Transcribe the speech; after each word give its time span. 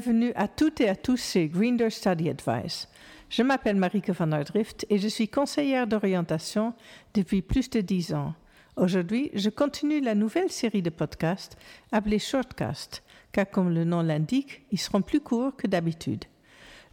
Bienvenue 0.00 0.32
à 0.36 0.46
toutes 0.46 0.80
et 0.80 0.88
à 0.88 0.94
tous 0.94 1.20
chez 1.32 1.48
Greener 1.48 1.90
Study 1.90 2.30
Advice. 2.30 2.86
Je 3.30 3.42
m'appelle 3.42 3.74
Marike 3.74 4.10
van 4.10 4.28
der 4.28 4.44
Drift 4.44 4.86
et 4.90 4.98
je 4.98 5.08
suis 5.08 5.26
conseillère 5.26 5.88
d'orientation 5.88 6.72
depuis 7.14 7.42
plus 7.42 7.68
de 7.68 7.80
dix 7.80 8.14
ans. 8.14 8.32
Aujourd'hui, 8.76 9.32
je 9.34 9.50
continue 9.50 10.00
la 10.00 10.14
nouvelle 10.14 10.52
série 10.52 10.82
de 10.82 10.90
podcasts 10.90 11.58
appelée 11.90 12.20
Shortcast, 12.20 13.02
car 13.32 13.50
comme 13.50 13.74
le 13.74 13.82
nom 13.82 14.02
l'indique, 14.02 14.62
ils 14.70 14.78
seront 14.78 15.02
plus 15.02 15.18
courts 15.18 15.56
que 15.56 15.66
d'habitude. 15.66 16.26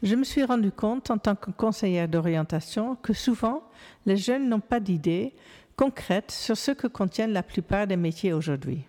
Je 0.02 0.16
me 0.16 0.24
suis 0.24 0.44
rendu 0.44 0.72
compte 0.72 1.12
en 1.12 1.20
tant 1.20 1.36
que 1.36 1.52
conseillère 1.52 2.08
d'orientation 2.08 2.96
que 2.96 3.14
souvent, 3.14 3.62
les 4.08 4.18
jeunes 4.18 4.50
n'ont 4.50 4.62
pas 4.62 4.80
d'idées 4.80 5.36
concrètes 5.76 6.32
sur 6.32 6.58
ce 6.58 6.72
que 6.72 6.88
contiennent 6.88 7.34
la 7.34 7.44
plupart 7.44 7.86
des 7.86 7.98
métiers 7.98 8.34
aujourd'hui. 8.34 8.84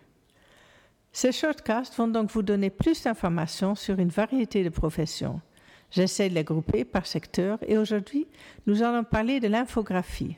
Ces 1.17 1.33
shortcasts 1.33 1.95
vont 1.95 2.09
donc 2.09 2.31
vous 2.31 2.43
donner 2.43 2.69
plus 2.69 3.03
d'informations 3.03 3.75
sur 3.75 3.99
une 3.99 4.11
variété 4.11 4.63
de 4.63 4.69
professions. 4.69 5.41
J'essaie 5.91 6.29
de 6.29 6.35
les 6.35 6.45
grouper 6.45 6.85
par 6.85 7.07
secteur 7.07 7.59
et 7.67 7.79
aujourd'hui, 7.79 8.27
nous 8.67 8.83
allons 8.83 9.03
parler 9.03 9.41
de 9.41 9.49
l'infographie. 9.49 10.37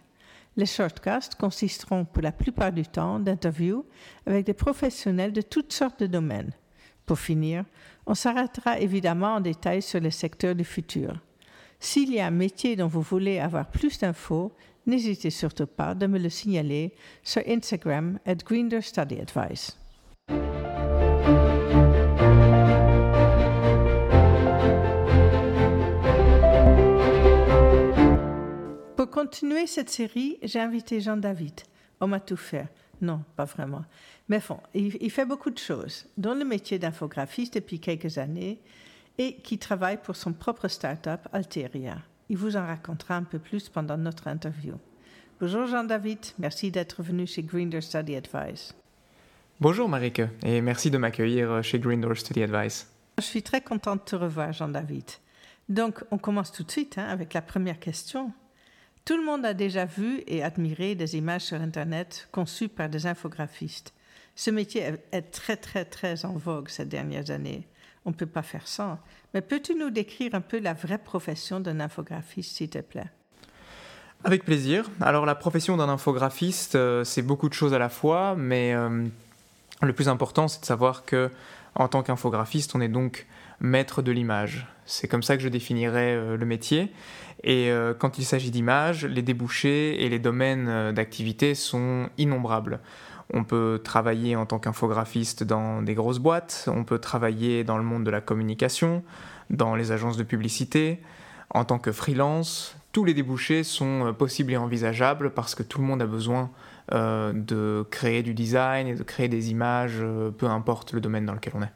Les 0.56 0.66
shortcasts 0.66 1.34
consisteront 1.34 2.04
pour 2.04 2.22
la 2.22 2.30
plupart 2.30 2.70
du 2.70 2.84
temps 2.84 3.18
d'interviews 3.18 3.84
avec 4.24 4.46
des 4.46 4.54
professionnels 4.54 5.32
de 5.32 5.42
toutes 5.42 5.72
sortes 5.72 5.98
de 5.98 6.06
domaines. 6.06 6.52
Pour 7.06 7.18
finir, 7.18 7.64
on 8.06 8.14
s'arrêtera 8.14 8.78
évidemment 8.78 9.34
en 9.34 9.40
détail 9.40 9.82
sur 9.82 9.98
les 9.98 10.12
secteurs 10.12 10.54
du 10.54 10.62
futur. 10.62 11.12
S'il 11.80 12.14
y 12.14 12.20
a 12.20 12.26
un 12.26 12.30
métier 12.30 12.76
dont 12.76 12.86
vous 12.86 13.02
voulez 13.02 13.40
avoir 13.40 13.68
plus 13.68 13.98
d'infos, 13.98 14.52
n'hésitez 14.86 15.30
surtout 15.30 15.66
pas 15.66 15.96
de 15.96 16.06
me 16.06 16.20
le 16.20 16.30
signaler 16.30 16.94
sur 17.24 17.42
Instagram 17.48 18.20
at 18.24 18.36
Greener 18.36 18.80
Study 18.80 19.18
Advice. 19.18 19.76
Continuer 29.18 29.66
cette 29.66 29.90
série, 29.90 30.38
j'ai 30.44 30.60
invité 30.60 31.00
Jean 31.00 31.16
David. 31.16 31.62
On 32.00 32.06
m'a 32.06 32.20
tout 32.20 32.36
fait. 32.36 32.68
Non, 33.00 33.24
pas 33.34 33.46
vraiment. 33.46 33.84
Mais 34.28 34.40
bon, 34.48 34.60
il, 34.74 35.10
fait 35.10 35.24
beaucoup 35.24 35.50
de 35.50 35.58
choses, 35.58 36.06
dont 36.16 36.34
le 36.34 36.44
métier 36.44 36.78
d'infographiste 36.78 37.54
depuis 37.54 37.80
quelques 37.80 38.16
années 38.18 38.60
et 39.18 39.34
qui 39.38 39.58
travaille 39.58 39.96
pour 40.00 40.14
son 40.14 40.32
propre 40.32 40.68
start-up 40.68 41.26
Alteria. 41.32 41.98
Il 42.28 42.36
vous 42.36 42.56
en 42.56 42.64
racontera 42.64 43.16
un 43.16 43.24
peu 43.24 43.40
plus 43.40 43.68
pendant 43.68 43.96
notre 43.96 44.28
interview. 44.28 44.74
Bonjour 45.40 45.66
Jean-David, 45.66 46.20
merci 46.38 46.70
d'être 46.70 47.02
venu 47.02 47.26
chez 47.26 47.42
Greendoor 47.42 47.82
Study 47.82 48.14
Advice. 48.14 48.72
Bonjour 49.58 49.88
Marike, 49.88 50.22
et 50.44 50.60
merci 50.60 50.92
de 50.92 50.98
m'accueillir 50.98 51.64
chez 51.64 51.80
Greendoor 51.80 52.16
Study 52.16 52.44
Advice. 52.44 52.88
Je 53.18 53.24
suis 53.24 53.42
très 53.42 53.62
contente 53.62 54.04
de 54.04 54.10
te 54.10 54.14
revoir 54.14 54.52
Jean-David. 54.52 55.10
Donc, 55.68 56.04
on 56.12 56.18
commence 56.18 56.52
tout 56.52 56.62
de 56.62 56.70
suite 56.70 56.98
hein, 56.98 57.08
avec 57.08 57.34
la 57.34 57.42
première 57.42 57.80
question. 57.80 58.32
Tout 59.08 59.16
le 59.16 59.24
monde 59.24 59.46
a 59.46 59.54
déjà 59.54 59.86
vu 59.86 60.22
et 60.26 60.42
admiré 60.42 60.94
des 60.94 61.16
images 61.16 61.40
sur 61.40 61.58
Internet 61.58 62.28
conçues 62.30 62.68
par 62.68 62.90
des 62.90 63.06
infographistes. 63.06 63.94
Ce 64.36 64.50
métier 64.50 64.82
est 65.12 65.22
très, 65.22 65.56
très, 65.56 65.86
très 65.86 66.26
en 66.26 66.34
vogue 66.34 66.68
ces 66.68 66.84
dernières 66.84 67.30
années. 67.30 67.66
On 68.04 68.10
ne 68.10 68.14
peut 68.14 68.26
pas 68.26 68.42
faire 68.42 68.68
sans. 68.68 68.98
Mais 69.32 69.40
peux-tu 69.40 69.74
nous 69.76 69.88
décrire 69.88 70.34
un 70.34 70.42
peu 70.42 70.58
la 70.58 70.74
vraie 70.74 70.98
profession 70.98 71.58
d'un 71.58 71.80
infographiste, 71.80 72.54
s'il 72.54 72.68
te 72.68 72.80
plaît? 72.80 73.08
Avec 74.24 74.44
plaisir. 74.44 74.90
Alors, 75.00 75.24
la 75.24 75.34
profession 75.34 75.78
d'un 75.78 75.88
infographiste, 75.88 76.74
euh, 76.74 77.02
c'est 77.02 77.22
beaucoup 77.22 77.48
de 77.48 77.54
choses 77.54 77.72
à 77.72 77.78
la 77.78 77.88
fois, 77.88 78.34
mais 78.36 78.74
euh, 78.74 79.06
le 79.80 79.92
plus 79.94 80.10
important, 80.10 80.48
c'est 80.48 80.60
de 80.60 80.66
savoir 80.66 81.06
que, 81.06 81.30
en 81.78 81.86
tant 81.88 82.02
qu'infographiste, 82.02 82.74
on 82.74 82.80
est 82.80 82.88
donc 82.88 83.26
maître 83.60 84.02
de 84.02 84.12
l'image. 84.12 84.66
C'est 84.84 85.08
comme 85.08 85.22
ça 85.22 85.36
que 85.36 85.42
je 85.42 85.48
définirais 85.48 86.14
euh, 86.14 86.36
le 86.36 86.44
métier. 86.44 86.92
Et 87.44 87.70
euh, 87.70 87.94
quand 87.94 88.18
il 88.18 88.24
s'agit 88.24 88.50
d'images, 88.50 89.06
les 89.06 89.22
débouchés 89.22 90.04
et 90.04 90.08
les 90.08 90.18
domaines 90.18 90.66
euh, 90.68 90.92
d'activité 90.92 91.54
sont 91.54 92.10
innombrables. 92.18 92.80
On 93.32 93.44
peut 93.44 93.80
travailler 93.82 94.34
en 94.34 94.44
tant 94.44 94.58
qu'infographiste 94.58 95.44
dans 95.44 95.82
des 95.82 95.94
grosses 95.94 96.18
boîtes, 96.18 96.68
on 96.74 96.82
peut 96.82 96.98
travailler 96.98 97.62
dans 97.62 97.78
le 97.78 97.84
monde 97.84 98.04
de 98.04 98.10
la 98.10 98.22
communication, 98.22 99.04
dans 99.50 99.76
les 99.76 99.92
agences 99.92 100.16
de 100.16 100.22
publicité, 100.22 101.00
en 101.50 101.64
tant 101.64 101.78
que 101.78 101.92
freelance. 101.92 102.74
Tous 102.90 103.04
les 103.04 103.12
débouchés 103.12 103.64
sont 103.64 104.14
possibles 104.18 104.52
et 104.52 104.56
envisageables 104.56 105.30
parce 105.30 105.54
que 105.54 105.62
tout 105.62 105.78
le 105.78 105.84
monde 105.84 106.00
a 106.00 106.06
besoin 106.06 106.50
de 106.92 107.84
créer 107.90 108.22
du 108.22 108.34
design 108.34 108.86
et 108.88 108.94
de 108.94 109.02
créer 109.02 109.28
des 109.28 109.50
images, 109.50 110.02
peu 110.38 110.46
importe 110.46 110.92
le 110.92 111.00
domaine 111.00 111.26
dans 111.26 111.34
lequel 111.34 111.52
on 111.56 111.62
est. 111.62 111.72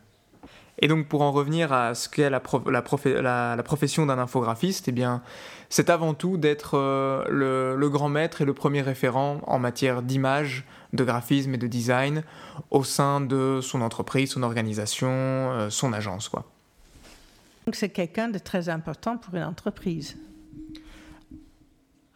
Et 0.83 0.89
donc 0.89 1.07
pour 1.07 1.23
en 1.23 1.31
revenir 1.31 1.73
à 1.73 1.95
ce 1.95 2.09
qu'est 2.09 2.29
la, 2.29 2.41
profession 2.41 4.05
d'un 4.05 4.19
infographiste, 4.19 4.89
eh 4.89 4.93
bien, 4.93 5.23
c'est 5.69 5.91
avant 5.91 6.13
tout 6.13 6.39
d'être 6.39 6.77
euh, 6.77 7.77
le, 7.77 7.89
grand 7.89 8.09
maître 8.09 8.43
et 8.43 8.45
le 8.45 8.53
premier 8.53 8.83
référent 8.83 9.41
en 9.47 9.61
matière 9.61 10.03
d'image, 10.03 10.65
de 10.93 11.05
graphisme 11.05 11.55
et 11.55 11.59
de 11.59 11.69
design 11.69 12.25
au 12.71 12.83
sein 12.83 13.21
de 13.21 13.61
son 13.63 13.81
entreprise, 13.81 14.33
son 14.33 14.43
organisation, 14.43 15.09
euh, 15.09 15.71
son 15.71 15.93
agence. 15.93 16.29
Quoi. 16.29 16.51
Donc 17.67 17.77
c'est 17.77 17.91
quelqu'un 17.91 18.29
de 18.29 18.39
très 18.39 18.69
important 18.69 19.17
pour 19.19 19.37
une 19.37 19.45
entreprise. 19.45 20.17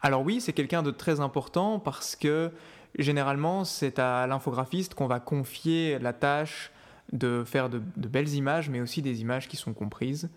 Alors 0.01 0.23
oui, 0.23 0.41
c'est 0.41 0.53
quelqu'un 0.53 0.83
de 0.83 0.91
très 0.91 1.21
important 1.21 1.79
parce 1.79 2.17
que 2.17 2.51
généralement 2.97 3.63
c'est 3.63 3.99
à 3.99 4.27
l'infographiste 4.27 4.93
qu'on 4.93 5.07
va 5.07 5.19
confier 5.19 5.99
la 5.99 6.13
tâche 6.13 6.71
de 7.13 7.43
faire 7.45 7.69
de, 7.69 7.79
belles 7.95 8.33
images, 8.33 8.69
mais 8.69 8.81
aussi 8.81 9.01
des 9.01 9.21
images 9.21 9.47
qui 9.47 9.57
sont 9.57 9.73
comprises. 9.73 10.29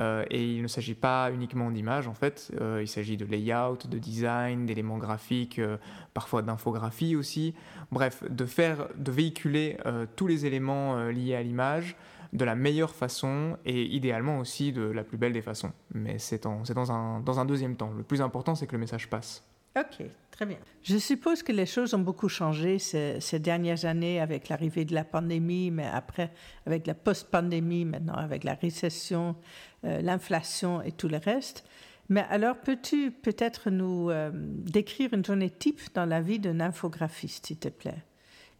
Euh, 0.00 0.24
et 0.30 0.44
il 0.44 0.62
ne 0.62 0.68
s'agit 0.68 0.94
pas 0.94 1.30
uniquement 1.32 1.70
d'images, 1.70 2.06
en 2.06 2.14
fait, 2.14 2.52
euh, 2.60 2.80
il 2.82 2.88
s'agit 2.88 3.16
de 3.16 3.24
layout, 3.24 3.78
de 3.88 3.98
design, 3.98 4.66
d'éléments 4.66 4.98
graphiques, 4.98 5.58
euh, 5.58 5.78
parfois 6.12 6.42
d'infographie 6.42 7.16
aussi. 7.16 7.54
Bref, 7.90 8.22
de 8.28 8.44
faire, 8.44 8.88
de 8.96 9.10
véhiculer 9.10 9.78
tous 10.16 10.26
les 10.26 10.44
éléments 10.44 11.08
liés 11.08 11.34
à 11.34 11.42
l'image 11.42 11.96
de 12.34 12.44
la 12.44 12.54
meilleure 12.54 12.94
façon 12.94 13.56
et 13.64 13.84
idéalement 13.84 14.38
aussi 14.38 14.72
de 14.72 14.82
la 14.82 15.02
plus 15.02 15.16
belle 15.16 15.32
des 15.32 15.40
façons. 15.40 15.72
Mais 15.94 16.18
c'est 16.18 16.42
dans, 16.42 16.92
un, 16.92 17.20
dans 17.20 17.40
un 17.40 17.46
deuxième 17.46 17.76
temps. 17.76 17.90
Le 17.96 18.02
plus 18.02 18.20
important, 18.20 18.54
c'est 18.54 18.66
que 18.66 18.72
le 18.72 18.78
message 18.78 19.08
passe. 19.08 19.42
Ok, 19.78 20.06
très 20.30 20.46
bien. 20.46 20.58
Je 20.82 20.96
suppose 20.96 21.42
que 21.42 21.52
les 21.52 21.66
choses 21.66 21.94
ont 21.94 22.00
beaucoup 22.00 22.28
changé 22.28 22.78
ces, 22.78 23.38
dernières 23.38 23.84
années 23.84 24.20
avec 24.20 24.48
l'arrivée 24.48 24.84
de 24.84 24.94
la 24.94 25.04
pandémie, 25.04 25.70
mais 25.70 25.86
après 25.86 26.32
avec 26.66 26.86
la 26.86 26.94
post-pandémie, 26.94 27.84
maintenant 27.84 28.14
avec 28.14 28.44
la 28.44 28.54
récession, 28.54 29.36
euh, 29.84 30.00
l'inflation 30.00 30.82
et 30.82 30.92
tout 30.92 31.08
le 31.08 31.18
reste. 31.18 31.64
Mais 32.08 32.24
alors, 32.30 32.56
peux-tu 32.56 33.10
peut-être 33.10 33.70
nous 33.70 34.10
euh, 34.10 34.30
décrire 34.32 35.12
une 35.12 35.24
journée 35.24 35.50
type 35.50 35.80
dans 35.94 36.06
la 36.06 36.22
vie 36.22 36.38
d'un 36.38 36.60
infographiste, 36.60 37.46
s'il 37.46 37.58
te 37.58 37.68
plaît? 37.68 38.02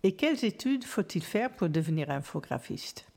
Et 0.02 0.12
quelles 0.12 0.44
études 0.44 0.84
faut-il 0.84 1.22
faire 1.22 1.50
pour 1.50 1.68
devenir 1.68 2.10
infographiste? 2.10 3.07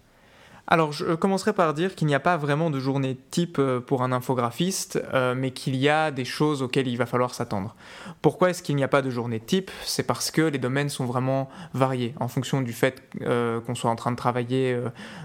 Alors, 0.68 0.94
je 0.94 1.16
commencerai 1.16 1.52
par 1.52 1.74
dire 1.74 1.96
qu'il 1.96 2.08
n'y 2.08 2.16
a 2.16 2.20
pas 2.20 2.38
vraiment 2.38 2.70
de 2.70 2.80
journée 2.80 3.18
type 3.30 3.58
euh, 3.60 3.82
pour 3.82 4.04
un 4.04 4.12
infographiste, 4.12 5.04
euh, 5.14 5.36
mais 5.36 5.52
qu'il 5.52 5.76
y 5.76 5.90
a 5.90 6.12
des 6.12 6.24
choses 6.24 6.62
auxquelles 6.62 6.88
il 6.88 6.98
va 6.98 7.06
falloir 7.06 7.34
s'attendre. 7.34 7.76
Pourquoi 8.22 8.52
est-ce 8.52 8.64
qu'il 8.64 8.76
n'y 8.78 8.84
a 8.84 8.88
pas 8.88 9.02
de 9.02 9.10
journée 9.10 9.40
type? 9.40 9.70
C'est 9.84 10.04
parce 10.04 10.32
que 10.32 10.42
les 10.42 10.60
domaines 10.60 10.90
sont 10.90 11.06
vraiment 11.06 11.50
variés 11.74 12.14
en 12.20 12.28
fonction 12.28 12.62
du 12.62 12.74
fait 12.74 13.04
euh, 13.22 13.60
qu'on 13.60 13.76
soit 13.76 13.90
en 13.90 13.96
train 13.96 14.12
de 14.12 14.16
travailler 14.16 14.78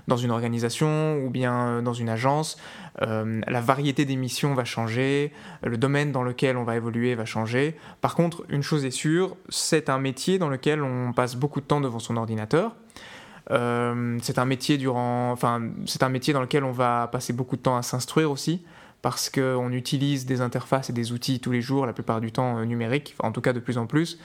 dans 0.08 0.16
une 0.16 0.30
organisation 0.30 1.18
ou 1.18 1.30
bien 1.30 1.82
dans 1.82 1.92
une 1.92 2.08
agence. 2.08 2.56
la 3.00 3.60
variété 3.60 4.04
des 4.04 4.16
missions 4.16 4.54
va 4.54 4.64
changer, 4.64 5.32
le 5.62 5.76
domaine 5.76 6.12
dans 6.12 6.22
lequel 6.22 6.56
on 6.56 6.64
va 6.64 6.76
évoluer 6.76 7.14
va 7.14 7.24
changer. 7.24 7.76
Par 8.00 8.14
contre, 8.14 8.44
une 8.48 8.62
chose 8.62 8.84
est 8.84 8.90
sûre, 8.90 9.36
c'est 9.48 9.90
un 9.90 9.98
métier 9.98 10.38
dans 10.38 10.48
lequel 10.48 10.82
on 10.82 11.12
passe 11.12 11.36
beaucoup 11.36 11.60
de 11.60 11.66
temps 11.66 11.80
devant 11.80 11.98
son 11.98 12.16
ordinateur. 12.16 12.74
Euh, 13.50 14.18
c'est 14.22 14.38
un 14.38 14.44
métier 14.44 14.78
durant, 14.78 15.30
enfin, 15.32 15.62
c'est 15.86 16.02
un 16.02 16.08
métier 16.08 16.32
dans 16.32 16.40
lequel 16.40 16.64
on 16.64 16.72
va 16.72 17.08
passer 17.10 17.32
beaucoup 17.32 17.56
de 17.56 17.62
temps 17.62 17.76
à 17.76 17.82
s'instruire 17.82 18.30
aussi, 18.30 18.62
parce 19.02 19.30
qu'on 19.30 19.72
utilise 19.72 20.26
des 20.26 20.40
interfaces 20.40 20.90
et 20.90 20.92
des 20.92 21.12
outils 21.12 21.40
tous 21.40 21.52
les 21.52 21.60
jours, 21.60 21.86
la 21.86 21.92
plupart 21.92 22.20
du 22.20 22.32
temps 22.32 22.58
euh, 22.58 22.64
numériques, 22.64 23.14
en 23.20 23.32
tout 23.32 23.40
cas 23.40 23.52
de 23.52 23.60
plus 23.60 23.78
en 23.78 23.86
plus. 23.86 24.18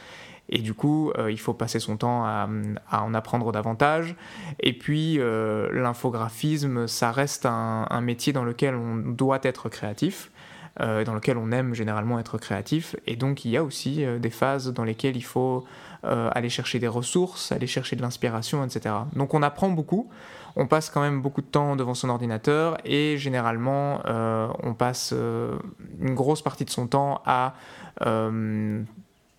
Et 0.49 0.59
du 0.59 0.73
coup, 0.73 1.11
euh, 1.17 1.31
il 1.31 1.39
faut 1.39 1.53
passer 1.53 1.79
son 1.79 1.97
temps 1.97 2.25
à, 2.25 2.49
en 2.91 3.13
apprendre 3.13 3.51
davantage. 3.51 4.15
Et 4.59 4.73
puis, 4.73 5.17
l'infographisme, 5.17 6.87
ça 6.87 7.11
reste 7.11 7.45
un, 7.45 7.87
un, 7.89 8.01
métier 8.01 8.33
dans 8.33 8.43
lequel 8.43 8.75
on 8.75 8.97
doit 8.97 9.39
être 9.43 9.69
créatif. 9.69 10.29
Dans 10.79 11.13
lequel 11.13 11.37
on 11.37 11.51
aime 11.51 11.73
généralement 11.73 12.17
être 12.19 12.37
créatif. 12.37 12.95
Et 13.05 13.15
donc 13.15 13.45
il 13.45 13.51
y 13.51 13.57
a 13.57 13.63
aussi 13.63 14.05
des 14.19 14.29
phases 14.29 14.71
dans 14.73 14.83
lesquelles 14.83 15.17
il 15.17 15.23
faut 15.23 15.65
euh, 16.03 16.31
aller 16.33 16.49
chercher 16.49 16.79
des 16.79 16.87
ressources, 16.87 17.51
aller 17.51 17.67
chercher 17.67 17.95
de 17.95 18.01
l'inspiration, 18.01 18.65
etc. 18.65 18.95
Donc 19.15 19.35
on 19.35 19.43
apprend 19.43 19.69
beaucoup, 19.69 20.09
on 20.55 20.65
passe 20.65 20.89
quand 20.89 21.01
même 21.01 21.21
beaucoup 21.21 21.41
de 21.41 21.45
temps 21.45 21.75
devant 21.75 21.93
son 21.93 22.09
ordinateur 22.09 22.79
et 22.85 23.19
généralement 23.19 24.01
euh, 24.07 24.47
on 24.63 24.73
passe 24.73 25.11
euh, 25.13 25.59
une 25.99 26.15
grosse 26.15 26.41
partie 26.41 26.65
de 26.65 26.71
son 26.71 26.87
temps 26.87 27.21
à 27.27 27.53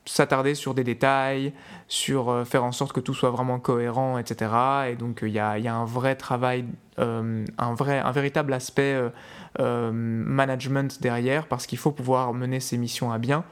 s'attarder 0.05 0.55
sur 0.55 0.75
des 0.75 0.85
détails, 0.85 1.53
sur 1.89 2.47
faire 2.47 2.65
en 2.65 2.73
sorte 2.73 2.93
que 2.93 3.01
tout 3.01 3.15
soit 3.15 3.31
vraiment 3.31 3.61
cohérent, 3.61 4.19
etc. 4.19 4.51
Et 4.91 4.97
donc 4.97 5.21
il 5.23 5.29
y 5.29 5.39
a, 5.39 5.53
un 5.53 5.85
vrai 5.85 6.17
travail, 6.17 6.65
un, 6.99 7.75
vrai, 7.75 8.01
un 8.01 8.11
véritable 8.11 8.53
aspect 8.53 9.01
management 9.59 11.01
derrière, 11.01 11.47
parce 11.47 11.67
qu'il 11.67 11.79
faut 11.79 11.93
pouvoir 11.93 12.35
mener 12.35 12.59
ces 12.59 12.79
missions 12.79 13.13
à 13.13 13.19
bien. 13.19 13.45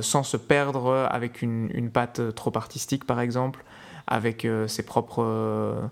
sans 0.00 0.22
se 0.22 0.38
perdre 0.38 1.08
avec 1.10 1.42
une, 1.42 1.70
une, 1.74 1.90
patte 1.90 2.34
trop 2.34 2.56
artistique 2.56 3.04
par 3.04 3.20
exemple, 3.20 3.62
avec 4.06 4.46
ses 4.68 4.82
propres 4.82 5.90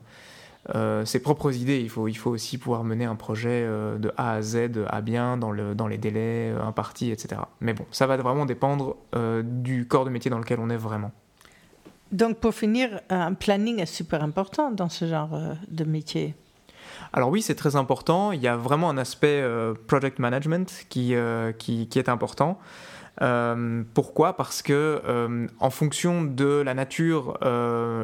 euh, 0.74 1.04
ses 1.04 1.20
propres 1.20 1.54
idées. 1.54 1.80
Il 1.80 1.90
faut, 1.90 2.08
il 2.08 2.14
faut 2.14 2.30
aussi 2.30 2.56
pouvoir 2.56 2.84
mener 2.84 3.04
un 3.04 3.16
projet 3.16 3.64
euh, 3.64 3.98
de 3.98 4.12
A 4.16 4.32
à 4.32 4.42
Z 4.42 4.70
à 4.88 5.02
bien, 5.02 5.36
dans, 5.36 5.50
le, 5.50 5.74
dans 5.74 5.86
les 5.86 5.98
délais 5.98 6.52
euh, 6.52 6.62
impartis, 6.62 7.10
etc. 7.10 7.42
Mais 7.60 7.74
bon, 7.74 7.84
ça 7.90 8.06
va 8.06 8.16
vraiment 8.16 8.46
dépendre 8.46 8.96
du 9.42 9.86
corps 9.86 10.04
de 10.04 10.10
métier 10.10 10.30
dans 10.30 10.38
lequel 10.38 10.58
on 10.60 10.70
est 10.70 10.76
vraiment. 10.76 11.12
Donc 12.12 12.38
pour 12.38 12.54
finir, 12.54 13.00
un 13.10 13.34
planning 13.34 13.80
est 13.80 13.86
super 13.86 14.22
important 14.22 14.70
dans 14.70 14.88
ce 14.88 15.06
genre 15.06 15.38
de 15.68 15.84
métier. 15.84 16.34
Alors 17.12 17.30
oui, 17.30 17.42
c'est 17.42 17.54
très 17.54 17.76
important. 17.76 18.32
Il 18.32 18.40
y 18.40 18.48
a 18.48 18.56
vraiment 18.56 18.88
un 18.88 18.98
aspect 18.98 19.42
project 19.86 20.18
management 20.18 20.86
qui, 20.88 21.14
qui, 21.58 21.88
qui 21.88 21.98
est 21.98 22.08
important. 22.08 22.58
pourquoi? 23.94 24.36
Parce 24.36 24.62
que 24.62 25.48
en 25.58 25.70
fonction 25.70 26.22
de 26.22 26.62
la 26.64 26.74
nature 26.74 27.38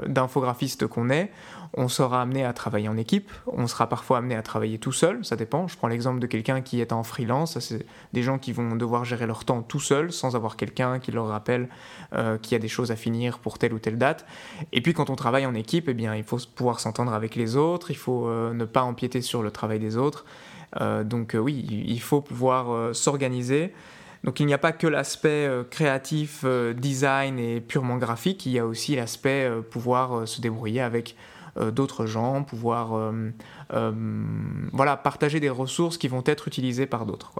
d'infographiste 0.08 0.86
qu'on 0.86 1.10
est, 1.10 1.30
on 1.74 1.88
sera 1.88 2.22
amené 2.22 2.44
à 2.44 2.52
travailler 2.52 2.88
en 2.88 2.96
équipe, 2.96 3.30
on 3.46 3.66
sera 3.66 3.88
parfois 3.88 4.18
amené 4.18 4.34
à 4.34 4.42
travailler 4.42 4.78
tout 4.78 4.92
seul, 4.92 5.24
ça 5.24 5.36
dépend. 5.36 5.68
Je 5.68 5.76
prends 5.76 5.86
l'exemple 5.86 6.18
de 6.18 6.26
quelqu'un 6.26 6.62
qui 6.62 6.80
est 6.80 6.92
en 6.92 7.04
freelance, 7.04 7.58
c'est 7.60 7.86
des 8.12 8.22
gens 8.22 8.38
qui 8.38 8.52
vont 8.52 8.74
devoir 8.74 9.04
gérer 9.04 9.26
leur 9.26 9.44
temps 9.44 9.62
tout 9.62 9.78
seul, 9.78 10.12
sans 10.12 10.34
avoir 10.34 10.56
quelqu'un 10.56 10.98
qui 10.98 11.12
leur 11.12 11.28
rappelle 11.28 11.68
euh, 12.12 12.38
qu'il 12.38 12.52
y 12.52 12.56
a 12.56 12.58
des 12.58 12.68
choses 12.68 12.90
à 12.90 12.96
finir 12.96 13.38
pour 13.38 13.58
telle 13.58 13.72
ou 13.72 13.78
telle 13.78 13.98
date. 13.98 14.26
Et 14.72 14.80
puis 14.80 14.94
quand 14.94 15.10
on 15.10 15.16
travaille 15.16 15.46
en 15.46 15.54
équipe, 15.54 15.88
eh 15.88 15.94
bien, 15.94 16.16
il 16.16 16.24
faut 16.24 16.38
pouvoir 16.54 16.80
s'entendre 16.80 17.12
avec 17.12 17.36
les 17.36 17.56
autres, 17.56 17.90
il 17.90 17.96
faut 17.96 18.26
euh, 18.26 18.52
ne 18.52 18.64
pas 18.64 18.82
empiéter 18.82 19.22
sur 19.22 19.42
le 19.42 19.52
travail 19.52 19.78
des 19.78 19.96
autres. 19.96 20.24
Euh, 20.80 21.04
donc 21.04 21.36
oui, 21.40 21.66
il 21.86 22.00
faut 22.00 22.20
pouvoir 22.20 22.94
s'organiser. 22.94 23.72
Donc 24.24 24.38
il 24.38 24.46
n'y 24.46 24.52
a 24.52 24.58
pas 24.58 24.72
que 24.72 24.86
l'aspect 24.86 25.48
créatif, 25.70 26.44
design 26.76 27.38
et 27.38 27.60
purement 27.60 27.96
graphique, 27.96 28.44
il 28.44 28.52
y 28.52 28.58
a 28.58 28.66
aussi 28.66 28.94
l'aspect 28.94 29.50
pouvoir 29.70 30.28
se 30.28 30.42
débrouiller 30.42 30.82
avec 30.82 31.16
d'autres 31.56 32.06
gens, 32.06 32.42
pouvoir 32.42 32.94
euh, 32.94 33.30
euh, 33.72 33.92
voilà, 34.72 34.96
partager 34.96 35.40
des 35.40 35.50
ressources 35.50 35.98
qui 35.98 36.08
vont 36.08 36.22
être 36.26 36.48
utilisées 36.48 36.86
par 36.86 37.06
d'autres. 37.06 37.32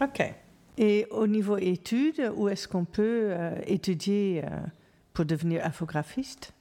Ok. 0.00 0.22
Et 0.78 1.06
au 1.10 1.26
niveau 1.26 1.58
études, 1.58 2.32
où 2.36 2.48
est-ce 2.48 2.66
qu'on 2.66 2.84
peut 2.84 3.34
étudier 3.66 4.42
pour 5.12 5.26
devenir 5.26 5.64
infographiste? 5.64 6.54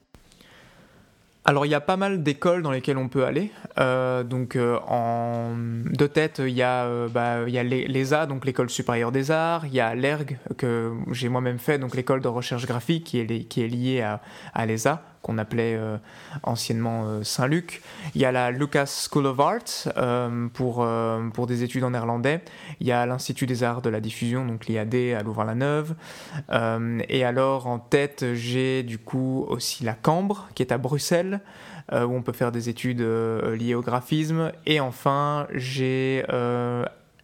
Alors 1.46 1.66
il 1.66 1.70
y 1.70 1.76
a 1.76 1.80
pas 1.80 1.96
mal 1.96 2.22
d'écoles 2.22 2.62
dans 2.62 2.72
lesquelles 2.72 2.98
on 2.98 3.08
peut 3.08 3.24
aller. 3.24 3.50
donc 3.78 4.58
en 4.88 5.56
de 5.56 6.08
tête, 6.08 6.42
il 6.46 6.54
y 6.54 6.64
a, 6.64 7.08
bah, 7.08 7.48
il 7.48 7.54
y 7.54 7.58
a 7.58 7.64
l'ESA, 7.64 8.26
donc 8.26 8.46
l'école 8.46 8.70
supérieure 8.70 9.14
des 9.14 9.32
arts. 9.32 9.66
Il 9.68 9.74
y 9.74 9.80
a 9.80 9.96
l'ERG 9.96 10.38
que 10.58 10.92
j'ai 11.12 11.30
moi-même 11.30 11.60
fait, 11.60 11.78
donc 11.78 11.96
l'école 11.96 12.20
de 12.20 12.28
recherche 12.28 12.66
graphique 12.66 13.06
qui 13.06 13.20
est, 13.20 13.44
qui 13.46 13.62
est 13.62 13.70
liée 13.70 14.02
à, 14.02 14.22
à 14.54 14.66
l'ESA 14.66 15.02
qu'on 15.22 15.38
appelait 15.38 15.76
euh, 15.76 15.98
anciennement 16.44 17.06
euh, 17.06 17.24
Saint-Luc. 17.24 17.82
Il 18.16 18.22
y 18.22 18.26
a 18.26 18.32
la 18.32 18.52
Lucas 18.52 19.08
School 19.10 19.26
of 19.26 19.40
Art 19.40 19.92
euh, 19.98 20.48
pour, 20.54 20.88
pour 21.34 21.48
des 21.48 21.64
études 21.64 21.84
en 21.84 21.92
néerlandais. 21.92 22.42
Il 22.80 22.88
y 22.88 22.92
a 22.92 23.06
l'Institut 23.06 23.46
des 23.46 23.64
Arts 23.64 23.82
de 23.82 23.90
la 23.90 24.00
Diffusion, 24.00 24.46
donc 24.46 24.68
l'IAD 24.68 24.96
à 25.18 25.24
Louvain-la-Neuve. 25.24 25.96
et 27.10 27.24
alors 27.24 27.68
en 27.68 27.80
tête, 27.80 28.34
j'ai 28.34 28.84
du 28.84 28.98
coup 28.98 29.46
aussi 29.48 29.84
la 29.84 29.94
Cambre 29.94 30.48
qui 30.56 30.64
est 30.64 30.72
à 30.72 30.78
Bruxelles. 30.78 31.42
où 31.92 32.14
on 32.16 32.22
peut 32.22 32.34
faire 32.34 32.52
des 32.52 32.70
études 32.70 33.02
liées 33.02 33.76
au 33.76 33.82
graphisme. 33.82 34.52
Et 34.66 34.80
enfin, 34.80 35.48
j'ai 35.54 36.24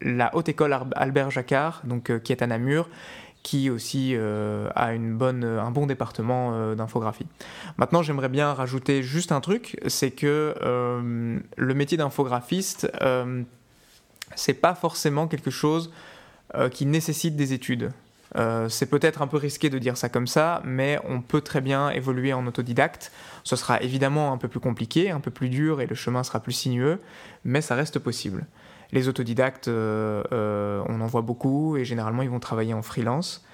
la 0.02 0.36
Haute 0.36 0.50
École 0.50 0.78
Albert 0.96 1.32
Jacquard, 1.32 1.82
donc, 1.86 2.12
qui 2.24 2.32
est 2.32 2.42
à 2.42 2.48
Namur, 2.48 2.90
qui 3.46 3.70
aussi 3.70 4.14
euh, 4.16 4.68
a 4.74 4.88
un 4.88 5.72
bon 5.72 5.86
département 5.86 6.54
euh, 6.56 6.74
d'infographie. 6.74 7.28
Maintenant, 7.78 8.02
j'aimerais 8.02 8.28
bien 8.28 8.52
rajouter 8.52 9.04
juste 9.04 9.32
un 9.32 9.40
truc, 9.40 9.80
c'est 9.86 10.10
que 10.10 10.56
euh, 10.64 11.38
le 11.56 11.74
métier 11.76 11.96
d'infographiste, 11.96 12.92
c'est 14.34 14.56
pas 14.56 14.74
forcément 14.74 15.28
quelque 15.28 15.52
chose 15.52 15.92
qui 16.72 16.88
nécessite 16.88 17.36
des 17.36 17.54
études. 17.54 17.92
c'est 18.70 18.90
peut-être 18.90 19.22
un 19.22 19.28
peu 19.28 19.38
risqué 19.38 19.70
de 19.70 19.78
dire 19.78 19.96
ça 19.96 20.10
comme 20.10 20.26
ça, 20.28 20.62
mais 20.66 21.00
on 21.08 21.22
peut 21.22 21.42
très 21.42 21.62
bien 21.62 21.92
évoluer 21.92 22.34
en 22.34 22.48
autodidacte. 22.48 23.12
Ce 23.44 23.56
sera 23.56 23.80
évidemment 23.82 24.34
un 24.34 24.38
peu 24.38 24.48
plus 24.48 24.60
compliqué, 24.60 25.12
un 25.12 25.20
peu 25.20 25.32
plus 25.32 25.50
dur 25.50 25.82
et 25.82 25.86
le 25.86 25.96
chemin 25.96 26.24
sera 26.24 26.40
plus 26.40 26.54
sinueux, 26.54 27.00
mais 27.44 27.62
ça 27.62 27.76
reste 27.76 28.00
possible. 28.00 28.48
Les 28.96 29.10
autodidactes, 29.10 29.68
euh, 29.68 30.24
euh, 30.32 30.82
on 30.88 31.02
en 31.02 31.06
voit 31.06 31.22
beaucoup 31.22 31.76
et 31.76 31.84
généralement 31.84 32.22
ils 32.22 32.30
vont 32.30 32.40
travailler 32.40 32.74
en 32.74 32.82
freelance. 32.82 33.46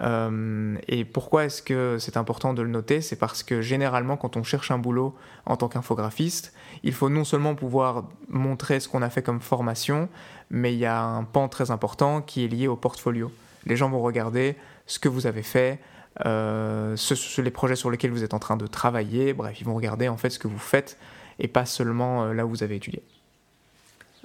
Euh, 0.00 0.76
et 0.86 1.04
pourquoi 1.04 1.46
est-ce 1.46 1.62
que 1.62 1.96
c'est 1.98 2.16
important 2.16 2.54
de 2.54 2.62
le 2.62 2.68
noter? 2.68 3.00
C'est 3.00 3.16
parce 3.16 3.42
que 3.42 3.60
généralement, 3.60 4.16
quand 4.16 4.36
on 4.36 4.44
cherche 4.44 4.70
un 4.70 4.78
boulot 4.78 5.16
en 5.46 5.56
tant 5.56 5.66
qu'infographiste, 5.66 6.54
il 6.84 6.92
faut 6.92 7.08
non 7.08 7.24
seulement 7.24 7.56
pouvoir 7.56 8.04
montrer 8.28 8.78
ce 8.78 8.88
qu'on 8.88 9.02
a 9.02 9.10
fait 9.10 9.22
comme 9.22 9.40
formation, 9.40 10.08
mais 10.48 10.72
il 10.72 10.78
y 10.78 10.86
a 10.86 11.02
un 11.02 11.24
pan 11.24 11.48
très 11.48 11.72
important 11.72 12.22
qui 12.22 12.44
est 12.44 12.48
lié 12.48 12.68
au 12.68 12.76
portfolio. 12.76 13.32
Les 13.66 13.74
gens 13.74 13.90
vont 13.90 14.00
regarder 14.00 14.54
ce 14.86 15.00
que 15.00 15.08
vous 15.08 15.26
avez 15.26 15.42
fait, 15.42 15.80
les 16.24 17.50
projets 17.52 17.76
sur 17.76 17.90
lesquels 17.90 18.12
vous 18.12 18.22
êtes 18.22 18.34
en 18.34 18.38
train 18.38 18.56
de 18.56 18.68
travailler, 18.68 19.32
bref, 19.32 19.60
ils 19.60 19.64
vont 19.64 19.74
regarder 19.74 20.06
en 20.06 20.16
fait 20.16 20.30
ce 20.30 20.38
que 20.38 20.46
vous 20.46 20.56
faites 20.56 20.98
et 21.40 21.48
pas 21.48 21.66
seulement 21.66 22.26
là 22.32 22.46
où 22.46 22.50
vous 22.50 22.62
avez 22.62 22.76
étudié. 22.76 23.02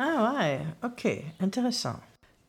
Ah 0.02 0.34
ouais, 0.40 0.62
ok, 0.82 1.10
intéressant. 1.42 2.00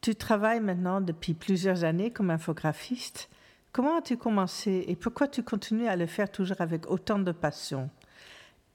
Tu 0.00 0.14
travailles 0.14 0.61
maintenant 0.61 1.00
depuis 1.00 1.35
plusieurs 1.35 1.82
années 1.82 2.12
comme 2.12 2.31
infographiste. 2.31 3.29
Comment 3.73 3.99
as-tu 3.99 4.17
commencé 4.17 4.85
et 4.87 4.94
pourquoi 4.94 5.26
tu 5.26 5.43
continues 5.43 5.88
à 5.88 5.97
le 5.97 6.06
faire 6.06 6.31
toujours 6.31 6.61
avec 6.61 6.88
autant 6.88 7.19
de 7.19 7.32
passion? 7.32 7.91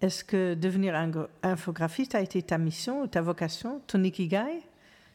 Est-ce 0.01 0.25
que 0.25 0.56
devenir 0.56 0.94
infographiste 1.42 2.16
a 2.16 2.19
été 2.19 2.42
ta 2.42 2.57
mission 2.57 3.04
ou 3.04 3.07
ta 3.07 3.22
vocation, 3.22 3.81
ton 3.88 4.04
ikigai? 4.04 4.62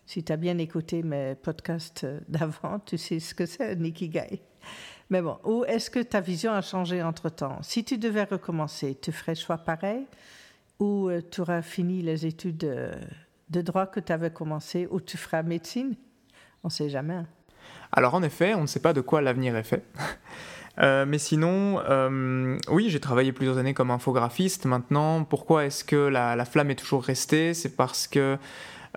Si 0.07 0.25
tu 0.25 0.33
as 0.33 0.39
bien 0.39 0.57
écouté 0.57 1.03
mes 1.03 1.35
podcasts 1.35 2.07
d'avant, 2.29 2.79
tu 2.79 2.97
sais 2.97 3.21
ce 3.21 3.35
que 3.35 3.45
c'est 3.45 3.77
un 3.77 3.85
ikigai. 3.85 4.41
Mais 5.11 5.21
bon, 5.21 5.37
ou 5.45 5.67
est-ce 5.67 5.91
que 5.91 6.01
ta 6.01 6.23
vision 6.23 6.53
a 6.53 6.63
changé 6.63 7.03
entre-temps? 7.03 7.59
Si 7.61 7.85
tu 7.85 7.99
devais 7.99 8.25
recommencer, 8.25 8.97
tu 9.03 9.13
ferais 9.13 9.35
choix 9.35 9.59
pareil 9.59 10.07
ou 10.79 11.11
euh, 11.11 11.21
tu 11.31 11.43
auras 11.43 11.61
fini 11.61 12.01
les 12.01 12.25
études 12.25 12.65
euh, 12.65 12.95
de 13.51 13.61
droit 13.61 13.87
que 13.87 14.01
tu 14.01 14.13
avais 14.13 14.31
commencé 14.31 14.89
ou 14.91 15.01
tu 15.01 15.17
feras 15.17 15.43
médecine? 15.43 15.95
On 16.63 16.69
ne 16.69 16.73
sait 16.73 16.89
jamais. 16.89 17.15
Hein. 17.15 17.27
Alors 17.93 18.15
en 18.15 18.23
effet, 18.23 18.55
on 18.55 18.63
ne 18.63 18.67
sait 18.67 18.81
pas 18.81 18.93
de 18.93 19.01
quoi 19.01 19.21
l'avenir 19.21 19.57
est 19.57 19.65
fait. 19.65 19.85
Euh, 20.79 21.05
mais 21.05 21.19
sinon, 21.19 21.81
euh, 21.91 22.57
oui, 22.71 22.89
j'ai 22.89 23.01
travaillé 23.01 23.33
plusieurs 23.33 23.59
années 23.59 23.75
comme 23.75 23.91
infographiste. 23.91 24.65
Maintenant, 24.65 25.25
pourquoi 25.25 25.67
est-ce 25.67 25.85
que 25.85 25.97
la, 25.97 26.43
flamme 26.47 26.71
est 26.71 26.77
toujours 26.77 27.03
restée? 27.03 27.53
C'est 27.53 27.77
parce 27.77 28.07
que 28.07 28.39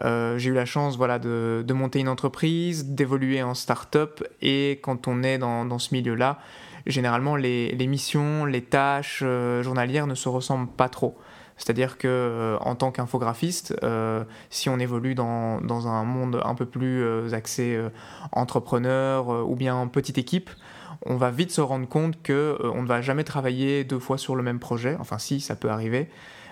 euh, 0.06 0.38
j'ai 0.38 0.52
eu 0.52 0.54
la 0.54 0.64
chance 0.64 0.96
voilà, 0.96 1.20
de, 1.20 1.74
monter 1.74 2.00
une 2.00 2.08
entreprise, 2.08 2.86
d'évoluer 2.86 3.44
en 3.44 3.54
start-up. 3.54 4.24
Et 4.42 4.80
quand 4.82 5.10
on 5.10 5.24
est 5.24 5.38
dans, 5.40 5.80
ce 5.80 5.94
milieu-là, 5.94 6.40
généralement, 6.86 7.36
les, 7.36 7.72
les, 7.72 7.88
missions, 7.88 8.46
les 8.46 8.62
tâches 8.62 9.22
journalières 9.62 10.08
ne 10.08 10.16
se 10.16 10.30
ressemblent 10.30 10.72
pas 10.72 10.88
trop. 10.88 11.18
C'est-à-dire 11.58 11.98
que 11.98 12.08
euh, 12.08 12.58
en 12.60 12.76
tant 12.76 12.92
qu'infographiste, 12.92 13.76
euh, 13.84 14.24
si 14.50 14.70
on 14.70 14.80
évolue 14.80 15.16
dans, 15.16 15.88
un 15.88 16.04
monde 16.04 16.42
un 16.44 16.56
peu 16.56 16.66
plus 16.66 17.04
euh, 17.04 17.34
axé 17.34 17.80
entrepreneur 18.32 19.48
ou 19.48 19.56
bien 19.56 19.88
petite 19.88 20.18
équipe, 20.18 20.50
on 21.06 21.16
va 21.16 21.32
vite 21.32 21.52
se 21.52 21.62
rendre 21.62 21.88
compte 21.88 22.22
que 22.22 22.58
on 22.64 22.82
ne 22.82 22.88
va 22.88 23.02
jamais 23.02 23.24
travailler 23.24 23.84
deux 23.84 24.00
fois 24.00 24.18
sur 24.18 24.36
le 24.36 24.44
même 24.44 24.60
projet. 24.60 24.96
Enfin, 25.00 25.18
si, 25.18 25.42
ça 25.42 25.56
peut 25.56 25.70
arriver. 25.70 26.10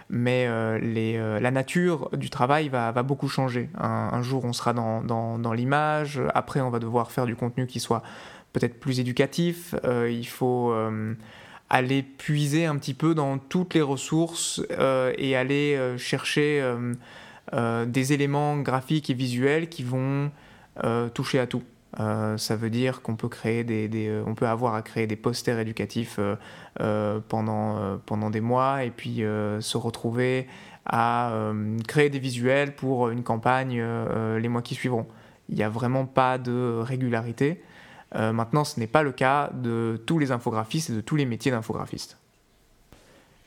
Mais 0.09 0.45
la 0.81 1.51
nature 1.51 2.09
du 2.11 2.29
travail 2.29 2.67
va, 2.67 2.91
va 2.91 3.01
beaucoup 3.01 3.29
changer. 3.29 3.69
Un, 3.77 4.21
jour, 4.21 4.43
on 4.43 4.51
sera 4.51 4.73
dans, 4.73 5.01
dans, 5.01 5.39
dans 5.39 5.53
l'image. 5.53 6.21
Après, 6.33 6.59
on 6.59 6.69
va 6.69 6.79
devoir 6.79 7.11
faire 7.13 7.25
du 7.25 7.35
contenu 7.37 7.65
qui 7.65 7.79
soit 7.79 8.03
peut-être 8.51 8.77
plus 8.77 8.99
éducatif. 8.99 9.73
il 9.85 10.27
faut 10.27 10.73
aller 11.71 12.03
puiser 12.03 12.65
un 12.65 12.75
petit 12.75 12.93
peu 12.93 13.15
dans 13.15 13.37
toutes 13.37 13.75
les 13.75 13.81
ressources 13.81 14.61
euh, 14.71 15.13
et 15.17 15.37
aller 15.37 15.75
euh, 15.75 15.97
chercher 15.97 16.61
euh, 17.53 17.85
des 17.85 18.11
éléments 18.11 18.57
graphiques 18.57 19.09
et 19.09 19.13
visuels 19.13 19.69
qui 19.69 19.83
vont 19.83 20.31
toucher 21.13 21.37
à 21.37 21.47
tout. 21.47 21.63
ça 21.97 22.55
veut 22.55 22.69
dire 22.69 23.01
qu'on 23.01 23.15
peut 23.15 23.27
créer 23.27 23.63
des, 23.65 24.21
on 24.25 24.35
peut 24.35 24.47
avoir 24.47 24.73
à 24.73 24.81
créer 24.81 25.05
des 25.05 25.17
posters 25.17 25.59
éducatifs 25.59 26.17
pendant, 27.27 27.99
pendant 28.05 28.29
des 28.29 28.39
mois 28.39 28.85
et 28.85 28.89
puis 28.89 29.17
se 29.17 29.77
retrouver 29.77 30.47
à 30.85 31.33
créer 31.87 32.09
des 32.09 32.19
visuels 32.19 32.73
pour 32.73 33.09
une 33.09 33.21
campagne 33.21 33.83
les 34.37 34.47
mois 34.47 34.61
qui 34.61 34.75
suivront. 34.75 35.05
Il 35.49 35.55
n'y 35.55 35.63
a 35.63 35.69
vraiment 35.69 36.05
pas 36.05 36.37
de 36.37 36.79
régularité. 36.79 37.61
Maintenant, 38.13 38.63
ce 38.63 38.79
n'est 38.79 38.87
pas 38.87 39.03
le 39.03 39.11
cas 39.11 39.49
de 39.53 40.01
tous 40.05 40.19
les 40.19 40.31
infographistes 40.31 40.89
et 40.89 40.93
de 40.93 41.01
tous 41.01 41.15
les 41.15 41.25
métiers 41.25 41.51
d'infographistes. 41.51 42.17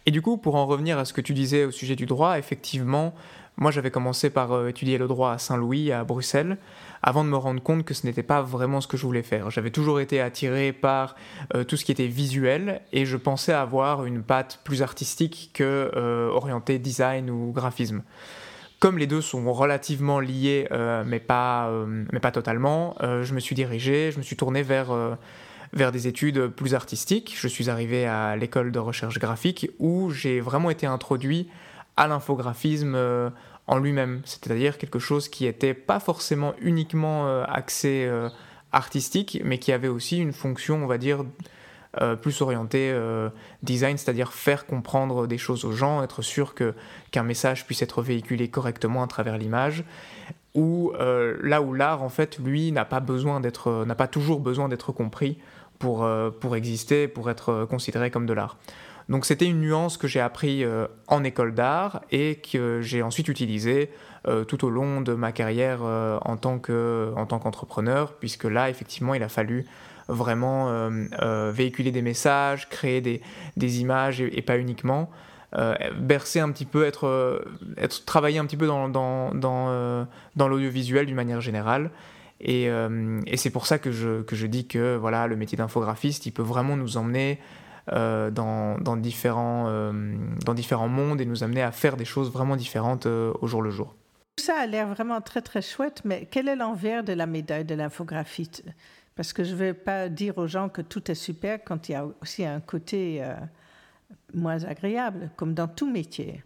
Et 0.06 0.10
du 0.10 0.20
coup, 0.20 0.36
pour 0.36 0.56
en 0.56 0.66
revenir 0.66 0.98
à 0.98 1.04
ce 1.04 1.12
que 1.12 1.20
tu 1.20 1.32
disais 1.32 1.64
au 1.64 1.70
sujet 1.70 1.96
du 1.96 2.04
droit, 2.04 2.38
effectivement, 2.38 3.14
moi 3.56 3.70
j'avais 3.70 3.90
commencé 3.90 4.30
par 4.30 4.52
euh, 4.52 4.68
étudier 4.68 4.98
le 4.98 5.06
droit 5.06 5.32
à 5.32 5.38
Saint-Louis, 5.38 5.92
à 5.92 6.04
Bruxelles, 6.04 6.58
avant 7.02 7.24
de 7.24 7.30
me 7.30 7.36
rendre 7.36 7.62
compte 7.62 7.84
que 7.84 7.94
ce 7.94 8.06
n'était 8.06 8.22
pas 8.22 8.42
vraiment 8.42 8.80
ce 8.80 8.88
que 8.88 8.96
je 8.96 9.06
voulais 9.06 9.22
faire. 9.22 9.50
J'avais 9.50 9.70
toujours 9.70 10.00
été 10.00 10.20
attiré 10.20 10.72
par 10.72 11.16
euh, 11.54 11.64
tout 11.64 11.76
ce 11.76 11.84
qui 11.84 11.92
était 11.92 12.06
visuel 12.06 12.82
et 12.92 13.06
je 13.06 13.16
pensais 13.16 13.52
avoir 13.52 14.04
une 14.04 14.22
patte 14.22 14.60
plus 14.64 14.82
artistique 14.82 15.50
que 15.54 15.90
euh, 15.96 16.28
orientée 16.28 16.78
design 16.78 17.30
ou 17.30 17.52
graphisme. 17.52 18.02
Comme 18.84 18.98
les 18.98 19.06
deux 19.06 19.22
sont 19.22 19.50
relativement 19.50 20.20
liés, 20.20 20.68
mais, 21.06 21.18
pas, 21.18 21.72
mais 22.12 22.20
pas 22.20 22.30
totalement, 22.30 22.94
je 23.00 23.32
me 23.32 23.40
suis 23.40 23.54
dirigé, 23.54 24.10
je 24.12 24.18
me 24.18 24.22
suis 24.22 24.36
tourné 24.36 24.62
vers 24.62 25.90
des 25.90 26.06
études 26.06 26.48
plus 26.48 26.74
artistiques. 26.74 27.34
Je 27.34 27.48
suis 27.48 27.70
arrivé 27.70 28.04
à 28.04 28.36
l'école 28.36 28.72
de 28.72 28.78
recherche 28.78 29.18
graphique 29.18 29.70
où 29.78 30.10
j'ai 30.10 30.38
vraiment 30.38 30.68
été 30.68 30.86
introduit 30.86 31.48
à 31.96 32.06
l'infographisme 32.06 32.94
euh, 32.94 33.30
en 33.66 33.78
lui-même, 33.78 34.20
c'est-à-dire 34.24 34.78
quelque 34.78 34.98
chose 34.98 35.28
qui 35.28 35.44
n'était 35.44 35.74
pas 35.74 36.00
forcément 36.00 36.54
uniquement 36.60 37.28
euh, 37.28 37.44
axé 37.48 38.04
euh, 38.06 38.28
artistique, 38.72 39.40
mais 39.44 39.58
qui 39.58 39.72
avait 39.72 39.88
aussi 39.88 40.18
une 40.18 40.32
fonction, 40.32 40.82
on 40.82 40.86
va 40.86 40.98
dire, 40.98 41.24
plus 42.20 42.40
orientée 42.40 42.94
design, 43.62 43.96
c'est-à-dire 43.96 44.32
faire 44.32 44.66
comprendre 44.66 45.26
des 45.26 45.38
choses 45.38 45.64
aux 45.64 45.72
gens, 45.72 46.02
être 46.02 46.22
sûr 46.22 46.54
qu'un 46.54 47.22
message 47.22 47.66
puisse 47.66 47.82
être 47.82 48.02
véhiculé 48.02 48.48
correctement 48.48 49.02
à 49.02 49.06
travers 49.06 49.38
l'image. 49.38 49.84
Ou 50.54 50.92
là 51.42 51.62
où 51.62 51.74
l'art, 51.74 52.02
en 52.02 52.08
fait, 52.08 52.38
lui, 52.38 52.72
n'a 52.72 52.84
pas 52.84 53.00
pas 53.00 54.08
toujours 54.08 54.40
besoin 54.40 54.68
d'être 54.68 54.92
compris 54.92 55.38
pour, 55.78 56.04
euh, 56.04 56.30
pour 56.30 56.56
exister, 56.56 57.08
pour 57.08 57.30
être 57.30 57.50
euh, 57.50 57.66
considéré 57.66 58.10
comme 58.10 58.26
de 58.26 58.32
l'art. 58.32 58.56
Donc 59.10 59.26
c'était 59.26 59.44
une 59.44 59.60
nuance 59.60 59.98
que 59.98 60.08
j'ai 60.08 60.20
appris 60.20 60.64
euh, 60.64 60.86
en 61.08 61.24
école 61.24 61.54
d'art 61.54 62.00
et 62.10 62.36
que 62.36 62.80
j'ai 62.80 63.02
ensuite 63.02 63.28
utilisée 63.28 63.90
tout 64.48 64.64
au 64.64 64.70
long 64.70 65.02
de 65.02 65.12
ma 65.12 65.32
carrière 65.32 65.82
en 65.82 66.38
tant 66.38 66.58
qu'entrepreneur, 66.58 68.14
puisque 68.14 68.44
là, 68.44 68.70
effectivement, 68.70 69.12
il 69.12 69.22
a 69.22 69.28
fallu 69.28 69.66
vraiment 70.08 70.90
véhiculer 71.50 71.90
des 71.90 72.02
messages, 72.02 72.68
créer 72.68 73.00
des, 73.00 73.22
des 73.56 73.80
images 73.80 74.20
et, 74.20 74.42
pas 74.42 74.58
uniquement. 74.58 75.10
bercer 75.98 76.40
un 76.40 76.50
petit 76.50 76.64
peu, 76.64 76.84
être, 76.84 77.44
être 77.76 78.04
travailler 78.04 78.38
un 78.38 78.46
petit 78.46 78.56
peu 78.56 78.66
dans, 78.66 78.88
dans, 78.88 79.34
dans, 79.34 80.48
l'audiovisuel 80.48 81.06
d'une 81.06 81.16
manière 81.16 81.40
générale. 81.40 81.90
Euh, 82.46 83.20
et, 83.26 83.36
c'est 83.36 83.50
pour 83.50 83.66
ça 83.66 83.78
que 83.78 83.90
je, 83.90 84.22
que 84.22 84.36
je, 84.36 84.46
dis 84.46 84.66
que 84.66 84.96
voilà, 84.96 85.26
le 85.26 85.36
métier 85.36 85.56
d'infographiste, 85.56 86.26
il 86.26 86.32
peut 86.32 86.42
vraiment 86.42 86.76
nous 86.76 86.96
emmener 86.96 87.38
euh, 87.92 88.30
dans, 88.30 88.96
différents, 88.96 89.66
euh, 89.68 90.16
dans 90.44 90.54
différents 90.54 90.88
mondes 90.88 91.20
et 91.20 91.26
nous 91.26 91.42
amener 91.42 91.62
à 91.62 91.72
faire 91.72 91.96
des 91.96 92.04
choses 92.04 92.30
vraiment 92.30 92.56
différentes 92.56 93.06
au 93.06 93.46
jour 93.46 93.62
le 93.62 93.70
jour. 93.70 93.94
Tout 94.36 94.44
ça 94.44 94.56
a 94.58 94.66
l'air 94.66 94.88
vraiment 94.88 95.20
très 95.20 95.42
très 95.42 95.62
chouette, 95.62 96.02
mais 96.04 96.26
quel 96.30 96.48
est 96.48 96.56
l'envers 96.56 97.04
de 97.04 97.12
la 97.12 97.26
médaille 97.26 97.64
de 97.64 97.74
l'infographiste? 97.74 98.64
Parce 99.14 99.32
que 99.32 99.44
je 99.44 99.52
ne 99.52 99.56
vais 99.56 99.74
pas 99.74 100.08
dire 100.08 100.38
aux 100.38 100.46
gens 100.46 100.68
que 100.68 100.82
tout 100.82 101.10
est 101.10 101.14
super 101.14 101.62
quand 101.62 101.88
il 101.88 101.92
y 101.92 101.94
a 101.94 102.06
aussi 102.20 102.44
un 102.44 102.60
côté 102.60 103.24
moins 104.32 104.64
agréable, 104.64 105.30
comme 105.36 105.54
dans 105.54 105.68
tout 105.68 105.90
métier. 105.90 106.42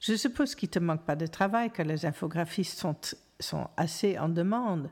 Je 0.00 0.14
suppose 0.14 0.54
qu'il 0.54 0.68
ne 0.68 0.72
te 0.72 0.78
manque 0.80 1.04
pas 1.04 1.16
de 1.16 1.26
travail, 1.26 1.70
que 1.70 1.82
les 1.82 2.04
infographistes 2.04 2.78
sont, 2.78 2.96
sont 3.38 3.68
assez 3.76 4.18
en 4.18 4.28
demande. 4.28 4.90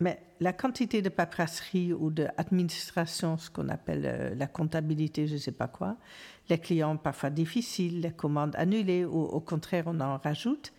Mais 0.00 0.20
la 0.40 0.52
quantité 0.52 1.02
de 1.02 1.08
paperasserie 1.08 1.92
ou 1.92 2.10
d'administration, 2.10 3.38
ce 3.38 3.48
qu'on 3.50 3.68
appelle 3.68 4.02
euh, 4.04 4.34
la 4.34 4.46
comptabilité, 4.46 5.26
je 5.26 5.34
ne 5.34 5.38
sais 5.38 5.52
pas 5.52 5.68
quoi, 5.68 5.96
les 6.48 6.58
clients 6.58 6.96
parfois 6.96 7.30
difficiles, 7.30 8.00
les 8.00 8.10
commandes 8.10 8.54
annulées 8.56 9.04
ou 9.04 9.20
au 9.20 9.40
contraire 9.40 9.84
on 9.86 10.00
en 10.00 10.18
rajoute, 10.18 10.72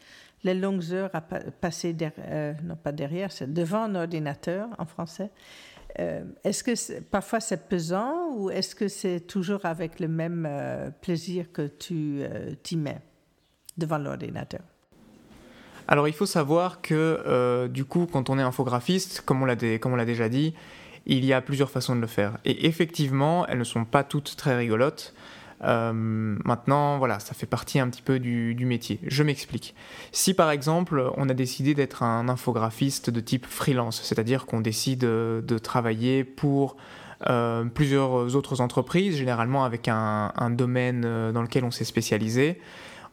les 0.44 0.54
longues 0.54 0.94
heures 0.94 1.10
à 1.14 1.22
passer, 1.22 1.96
euh, 2.20 2.54
non 2.64 2.76
pas 2.76 2.92
derrière, 2.92 3.32
c'est 3.32 3.52
devant 3.52 3.84
un 3.84 3.96
ordinateur 3.96 4.70
en 4.78 4.86
français. 4.86 5.32
Euh, 6.00 6.24
est-ce 6.44 6.64
que 6.64 7.02
parfois 7.02 7.40
c'est 7.40 7.68
pesant 7.68 8.34
ou 8.36 8.50
est-ce 8.50 8.76
que 8.76 8.88
c'est 8.88 9.22
toujours 9.22 9.66
avec 9.66 10.00
le 10.00 10.08
même 10.08 10.48
plaisir 11.02 11.52
que 11.52 11.68
tu 11.68 12.22
t'y 12.64 12.78
mets 12.78 13.02
devant 13.78 13.98
l'ordinateur? 13.98 14.62
Alors 15.88 16.08
il 16.08 16.14
faut 16.14 16.28
savoir 16.28 16.82
que 16.82 16.94
euh, 17.26 17.68
du 17.68 17.84
coup 17.84 18.06
quand 18.06 18.30
on 18.30 18.38
est 18.38 18.44
infographiste, 18.44 19.22
comme 19.22 19.42
on 19.42 19.46
l'a 19.46 19.56
déjà 20.06 20.30
dit, 20.30 20.54
il 21.08 21.26
y 21.26 21.34
a 21.34 21.42
plusieurs 21.42 21.72
façons 21.72 21.96
de 21.96 22.02
le 22.02 22.08
faire. 22.08 22.38
Et 22.46 22.68
effectivement, 22.68 23.48
elles 23.48 23.58
ne 23.58 23.64
sont 23.64 23.86
pas 23.86 24.04
toutes 24.04 24.36
très 24.36 24.56
rigolotes. 24.56 25.16
Euh, 25.64 25.92
maintenant, 25.94 26.98
voilà, 26.98 27.20
ça 27.20 27.34
fait 27.34 27.46
partie 27.46 27.80
un 27.80 27.90
petit 27.90 28.02
peu 28.02 28.20
du, 28.20 28.56
métier. 28.66 29.00
Je 29.06 29.24
m'explique. 29.24 29.76
Si 30.12 30.34
par 30.34 30.52
exemple, 30.52 31.12
on 31.18 31.30
a 31.30 31.34
décidé 31.34 31.74
d'être 31.74 32.04
un 32.04 32.30
infographiste 32.30 33.10
de 33.10 33.20
type 33.20 33.46
freelance, 33.46 34.02
c'est-à-dire 34.04 34.46
qu'on 34.46 34.62
décide 34.62 35.02
de 35.02 35.58
travailler 35.58 36.24
pour 36.24 36.78
euh, 37.30 37.66
plusieurs 37.66 38.36
autres 38.36 38.62
entreprises, 38.62 39.18
généralement 39.18 39.66
avec 39.66 39.88
un, 39.90 40.32
domaine 40.52 41.02
dans 41.32 41.42
lequel 41.42 41.66
on 41.66 41.72
s'est 41.72 41.84
spécialisé, 41.84 42.60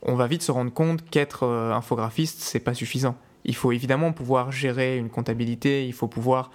on 0.02 0.14
va 0.14 0.26
vite 0.26 0.42
se 0.42 0.52
rendre 0.52 0.72
compte 0.72 1.08
qu'être 1.10 1.42
euh, 1.44 1.72
infographiste, 1.72 2.40
c'est 2.40 2.60
pas 2.60 2.74
suffisant. 2.74 3.16
Il 3.44 3.56
faut 3.56 3.72
évidemment 3.72 4.12
pouvoir 4.12 4.52
gérer 4.52 4.96
une 4.96 5.08
comptabilité, 5.08 5.86
il 5.86 5.92
faut 5.92 6.08
pouvoir 6.08 6.50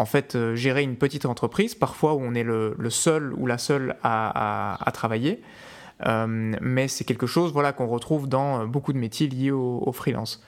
en 0.00 0.06
fait 0.06 0.34
euh, 0.34 0.54
gérer 0.54 0.82
une 0.82 0.96
petite 0.96 1.26
entreprise, 1.26 1.74
parfois 1.74 2.14
où 2.14 2.22
on 2.22 2.34
est 2.34 2.42
le, 2.42 2.74
seul 2.88 3.34
ou 3.34 3.46
la 3.46 3.58
seule 3.58 3.96
à, 4.02 4.90
travailler. 4.94 5.42
Euh, 6.06 6.54
mais 6.60 6.88
c'est 6.88 7.04
quelque 7.04 7.26
chose 7.26 7.52
voilà, 7.52 7.72
qu'on 7.72 7.86
retrouve 7.86 8.26
dans 8.26 8.66
beaucoup 8.66 8.94
de 8.94 8.98
métiers 8.98 9.28
liés 9.28 9.50
au, 9.50 9.92
freelance. 9.92 10.42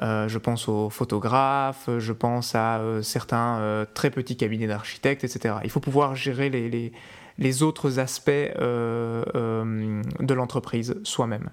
je 0.00 0.38
pense 0.38 0.68
aux 0.68 0.88
photographes, 0.90 1.88
je 1.98 2.12
pense 2.12 2.54
à 2.54 2.80
certains 3.02 3.86
très 3.94 4.10
petits 4.10 4.36
cabinets 4.36 4.68
d'architectes, 4.68 5.24
etc. 5.24 5.56
Il 5.64 5.70
faut 5.70 5.80
pouvoir 5.80 6.14
gérer 6.14 6.48
les, 6.50 7.62
autres 7.62 7.98
aspects 7.98 8.30
euh, 8.30 9.24
euh, 9.34 10.02
de 10.20 10.34
l'entreprise 10.34 10.94
soi-même. 11.02 11.50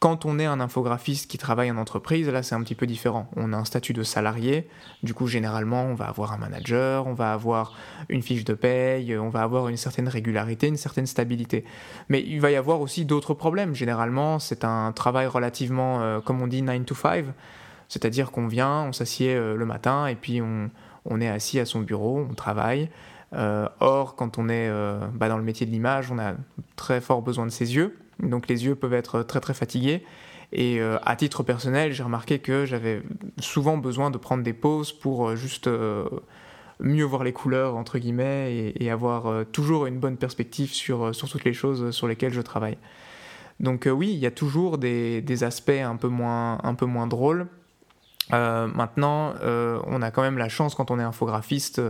Quand 0.00 0.26
on 0.26 0.38
est 0.38 0.44
un 0.44 0.60
infographiste 0.60 1.30
qui 1.30 1.38
travaille 1.38 1.70
en 1.70 1.78
entreprise, 1.78 2.28
là 2.28 2.42
c'est 2.42 2.54
un 2.54 2.62
petit 2.62 2.74
peu 2.74 2.86
différent. 2.86 3.30
On 3.36 3.52
a 3.52 3.56
un 3.56 3.64
statut 3.64 3.94
de 3.94 4.02
salarié, 4.02 4.68
du 5.02 5.14
coup 5.14 5.26
généralement 5.26 5.84
on 5.84 5.94
va 5.94 6.06
avoir 6.06 6.32
un 6.32 6.36
manager, 6.36 7.06
on 7.06 7.14
va 7.14 7.32
avoir 7.32 7.74
une 8.10 8.20
fiche 8.20 8.44
de 8.44 8.52
paye, 8.52 9.16
on 9.16 9.30
va 9.30 9.42
avoir 9.42 9.68
une 9.68 9.78
certaine 9.78 10.08
régularité, 10.08 10.66
une 10.66 10.76
certaine 10.76 11.06
stabilité. 11.06 11.64
Mais 12.10 12.22
il 12.22 12.40
va 12.40 12.50
y 12.50 12.56
avoir 12.56 12.80
aussi 12.80 13.06
d'autres 13.06 13.32
problèmes. 13.32 13.74
Généralement 13.74 14.38
c'est 14.38 14.64
un 14.64 14.92
travail 14.92 15.26
relativement, 15.26 16.02
euh, 16.02 16.20
comme 16.20 16.42
on 16.42 16.48
dit, 16.48 16.60
9 16.60 16.84
to 16.84 16.94
5, 16.94 17.24
c'est-à-dire 17.88 18.30
qu'on 18.30 18.46
vient, 18.46 18.82
on 18.82 18.92
s'assied 18.92 19.34
le 19.34 19.64
matin 19.64 20.06
et 20.06 20.16
puis 20.16 20.42
on, 20.42 21.20
est 21.20 21.28
assis 21.28 21.60
à 21.60 21.64
son 21.64 21.80
bureau, 21.80 22.26
on 22.30 22.34
travaille. 22.34 22.90
Euh, 23.34 23.68
or, 23.80 24.14
quand 24.14 24.38
on 24.38 24.48
est 24.48 24.68
euh, 24.68 24.98
bah, 25.12 25.28
dans 25.28 25.38
le 25.38 25.42
métier 25.42 25.66
de 25.66 25.70
l'image, 25.70 26.10
on 26.10 26.18
a 26.18 26.34
très 26.76 27.00
fort 27.00 27.22
besoin 27.22 27.46
de 27.46 27.50
ses 27.50 27.74
yeux. 27.74 27.96
Donc 28.20 28.48
les 28.48 28.64
yeux 28.64 28.74
peuvent 28.74 28.94
être 28.94 29.22
très 29.22 29.40
très 29.40 29.54
fatigués. 29.54 30.02
Et 30.52 30.80
euh, 30.80 30.98
à 31.02 31.16
titre 31.16 31.42
personnel, 31.42 31.92
j'ai 31.92 32.02
remarqué 32.02 32.38
que 32.38 32.64
j'avais 32.64 33.02
souvent 33.38 33.76
besoin 33.76 34.10
de 34.10 34.18
prendre 34.18 34.42
des 34.42 34.52
pauses 34.52 34.92
pour 34.92 35.34
juste 35.36 35.68
mieux 36.80 37.04
voir 37.04 37.24
les 37.24 37.32
couleurs, 37.32 37.76
entre 37.76 37.98
guillemets, 37.98 38.72
et, 38.78 38.90
avoir 38.90 39.46
toujours 39.46 39.86
une 39.86 39.98
bonne 39.98 40.16
perspective 40.16 40.72
sur, 40.72 41.14
sur 41.14 41.28
toutes 41.28 41.44
les 41.44 41.52
choses 41.52 41.90
sur 41.90 42.06
lesquelles 42.06 42.32
je 42.32 42.40
travaille. 42.40 42.78
Donc 43.60 43.88
oui, 43.90 44.10
il 44.12 44.18
y 44.18 44.26
a 44.26 44.30
toujours 44.30 44.78
des, 44.78 45.44
aspects 45.44 45.70
un 45.70 45.96
peu 45.96 46.08
moins, 46.08 46.58
un 46.62 46.74
peu 46.74 46.86
moins 46.86 47.06
drôles. 47.06 47.46
maintenant, 48.30 49.34
on 49.42 50.02
a 50.02 50.10
quand 50.10 50.22
même 50.22 50.38
la 50.38 50.48
chance 50.48 50.74
quand 50.74 50.90
on 50.90 50.98
est 50.98 51.04
infographiste 51.04 51.80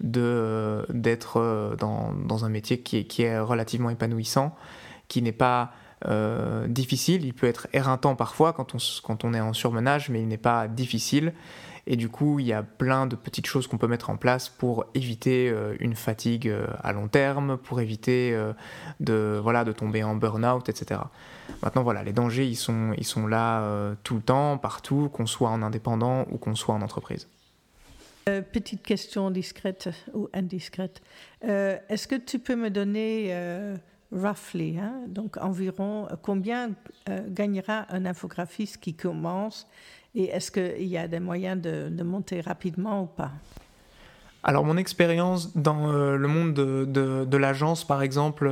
d'être 0.00 1.36
euh, 1.36 1.76
dans, 1.76 2.12
dans, 2.12 2.44
un 2.44 2.48
métier 2.48 2.80
qui 2.80 2.98
est, 2.98 3.04
qui 3.04 3.22
est 3.22 3.38
relativement 3.38 3.90
épanouissant, 3.90 4.54
qui 5.08 5.22
n'est 5.22 5.32
pas 5.32 5.72
euh, 6.06 6.68
difficile. 6.68 7.24
Il 7.24 7.34
peut 7.34 7.46
être 7.46 7.66
éreintant 7.72 8.14
parfois 8.14 8.52
quand 8.52 8.74
on, 8.74 8.78
quand 9.02 9.24
on 9.24 9.34
est 9.34 9.40
en 9.40 9.52
surmenage, 9.52 10.08
mais 10.10 10.20
il 10.22 10.28
n'est 10.28 10.36
pas 10.36 10.68
difficile. 10.68 11.32
Et 11.86 11.96
du 11.96 12.10
coup, 12.10 12.38
il 12.38 12.46
y 12.46 12.52
a 12.52 12.62
plein 12.62 13.06
de 13.06 13.16
petites 13.16 13.46
choses 13.46 13.66
qu'on 13.66 13.78
peut 13.78 13.86
mettre 13.86 14.10
en 14.10 14.18
place 14.18 14.50
pour 14.50 14.84
éviter 14.94 15.48
euh, 15.48 15.74
une 15.80 15.94
fatigue 15.94 16.52
à 16.82 16.92
long 16.92 17.08
terme, 17.08 17.56
pour 17.56 17.80
éviter 17.80 18.38
de, 19.00 19.40
voilà, 19.42 19.64
de 19.64 19.72
tomber 19.72 20.04
en 20.04 20.14
burn-out, 20.14 20.68
etc. 20.68 21.00
Maintenant, 21.62 21.82
voilà, 21.82 22.04
les 22.04 22.12
dangers, 22.12 22.46
ils 22.46 22.56
sont, 22.56 22.92
ils 22.98 23.06
sont 23.06 23.26
là 23.26 23.94
tout 24.04 24.16
le 24.16 24.22
temps, 24.22 24.58
partout, 24.58 25.08
qu'on 25.08 25.26
soit 25.26 25.48
en 25.48 25.62
indépendant 25.62 26.26
ou 26.30 26.36
qu'on 26.36 26.54
soit 26.54 26.74
en 26.74 26.82
entreprise. 26.82 27.26
Euh, 28.28 28.42
petite 28.42 28.82
question 28.82 29.30
discrète 29.30 29.88
ou 30.12 30.28
indiscrète. 30.34 31.00
Euh, 31.44 31.78
est-ce 31.88 32.06
que 32.06 32.16
tu 32.16 32.38
peux 32.38 32.56
me 32.56 32.68
donner, 32.68 33.28
euh, 33.30 33.76
roughly, 34.10 34.78
hein, 34.78 35.02
donc 35.08 35.36
environ, 35.36 36.08
combien 36.22 36.70
gagnera 37.28 37.86
un 37.90 38.06
infographiste 38.06 38.78
qui 38.78 38.94
commence 38.94 39.66
et 40.14 40.24
est-ce 40.24 40.50
qu'il 40.50 40.88
y 40.88 40.96
a 40.96 41.06
des 41.08 41.20
moyens 41.20 41.60
de, 41.60 42.02
monter 42.02 42.40
rapidement 42.40 43.02
ou 43.02 43.06
pas? 43.06 43.30
Alors 44.42 44.64
mon 44.64 44.76
expérience 44.76 45.56
dans 45.56 45.92
le 45.92 46.28
monde 46.28 46.54
de, 46.54 47.36
l'agence, 47.36 47.86
par 47.86 48.02
exemple, 48.02 48.50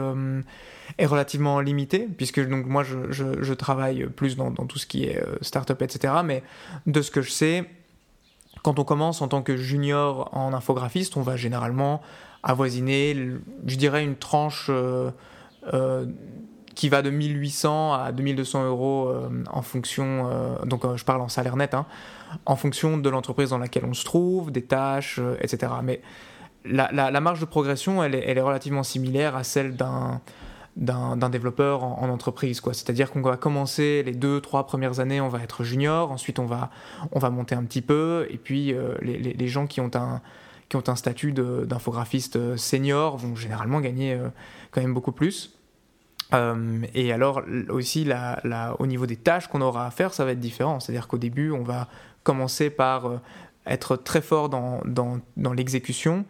est 0.98 1.06
relativement 1.06 1.60
limitée, 1.60 2.08
puisque 2.16 2.46
donc 2.46 2.66
moi 2.66 2.84
je, 2.84 3.52
travaille 3.54 4.06
plus 4.06 4.36
dans, 4.36 4.52
tout 4.52 4.78
ce 4.78 4.86
qui 4.86 5.04
est 5.04 5.22
start-up, 5.40 5.82
etc. 5.82 6.14
Mais 6.24 6.42
de 6.86 7.02
ce 7.02 7.10
que 7.10 7.22
je 7.22 7.30
sais, 7.30 7.64
quand 8.62 8.78
on 8.78 8.84
commence 8.84 9.22
en 9.22 9.28
tant 9.28 9.42
que 9.42 9.56
junior 9.56 10.28
en 10.32 10.52
infographiste, 10.52 11.16
on 11.16 11.22
va 11.22 11.36
généralement 11.36 12.02
avoisiner, 12.42 13.16
je 13.66 13.76
dirais, 13.76 14.04
une 14.04 14.16
tranche 14.16 14.70
qui 16.76 16.90
va 16.90 17.02
de 17.02 17.10
1800 17.10 17.94
à 17.94 18.12
2200 18.12 18.66
euros 18.66 19.08
euh, 19.08 19.42
en 19.50 19.62
fonction, 19.62 20.28
euh, 20.30 20.64
donc 20.64 20.84
euh, 20.84 20.96
je 20.96 21.04
parle 21.04 21.22
en 21.22 21.28
salaire 21.28 21.56
net, 21.56 21.74
hein, 21.74 21.86
en 22.44 22.54
fonction 22.54 22.98
de 22.98 23.08
l'entreprise 23.10 23.50
dans 23.50 23.58
laquelle 23.58 23.86
on 23.86 23.94
se 23.94 24.04
trouve, 24.04 24.52
des 24.52 24.62
tâches, 24.62 25.18
etc. 25.40 25.72
Mais 25.82 26.02
la, 26.66 27.20
marge 27.20 27.40
de 27.40 27.46
progression, 27.46 28.04
elle 28.04 28.14
est, 28.14 28.40
relativement 28.40 28.82
similaire 28.82 29.36
à 29.36 29.42
celle 29.42 29.74
d'un 29.74 30.20
développeur 31.30 31.82
en, 31.82 32.08
entreprise. 32.10 32.60
C'est-à-dire 32.72 33.10
qu'on 33.10 33.22
va 33.22 33.36
commencer 33.36 34.02
les 34.04 34.12
deux, 34.12 34.40
trois 34.40 34.66
premières 34.66 35.00
années, 35.00 35.20
on 35.20 35.28
va 35.28 35.42
être 35.42 35.64
junior, 35.64 36.10
ensuite 36.10 36.38
on 36.38 36.46
va, 36.46 36.70
on 37.12 37.20
va 37.20 37.30
monter 37.30 37.54
un 37.54 37.64
petit 37.64 37.82
peu, 37.82 38.26
et 38.30 38.36
puis 38.36 38.74
les, 39.00 39.48
gens 39.48 39.66
qui 39.66 39.80
ont 39.80 39.92
un 39.94 40.96
statut 40.96 41.32
d'infographiste 41.32 42.56
senior 42.56 43.16
vont 43.16 43.36
généralement 43.36 43.80
gagner 43.80 44.18
quand 44.72 44.82
même 44.82 44.92
beaucoup 44.92 45.12
plus. 45.12 45.55
Euh, 46.34 46.82
et 46.94 47.12
alors 47.12 47.42
aussi, 47.68 48.08
au 48.78 48.86
niveau 48.86 49.06
des 49.06 49.16
tâches 49.16 49.46
qu'on 49.48 49.60
aura 49.60 49.86
à 49.86 49.90
faire, 49.90 50.12
ça 50.12 50.24
va 50.24 50.32
être 50.32 50.40
différent. 50.40 50.80
C'est-à-dire 50.80 51.08
qu'au 51.08 51.18
début, 51.18 51.50
on 51.50 51.62
va 51.62 51.88
commencer 52.22 52.70
par 52.70 53.06
euh, 53.06 53.18
être 53.66 53.96
très 53.96 54.20
fort 54.20 54.48
dans, 54.48 54.80
l'exécution. 55.54 56.24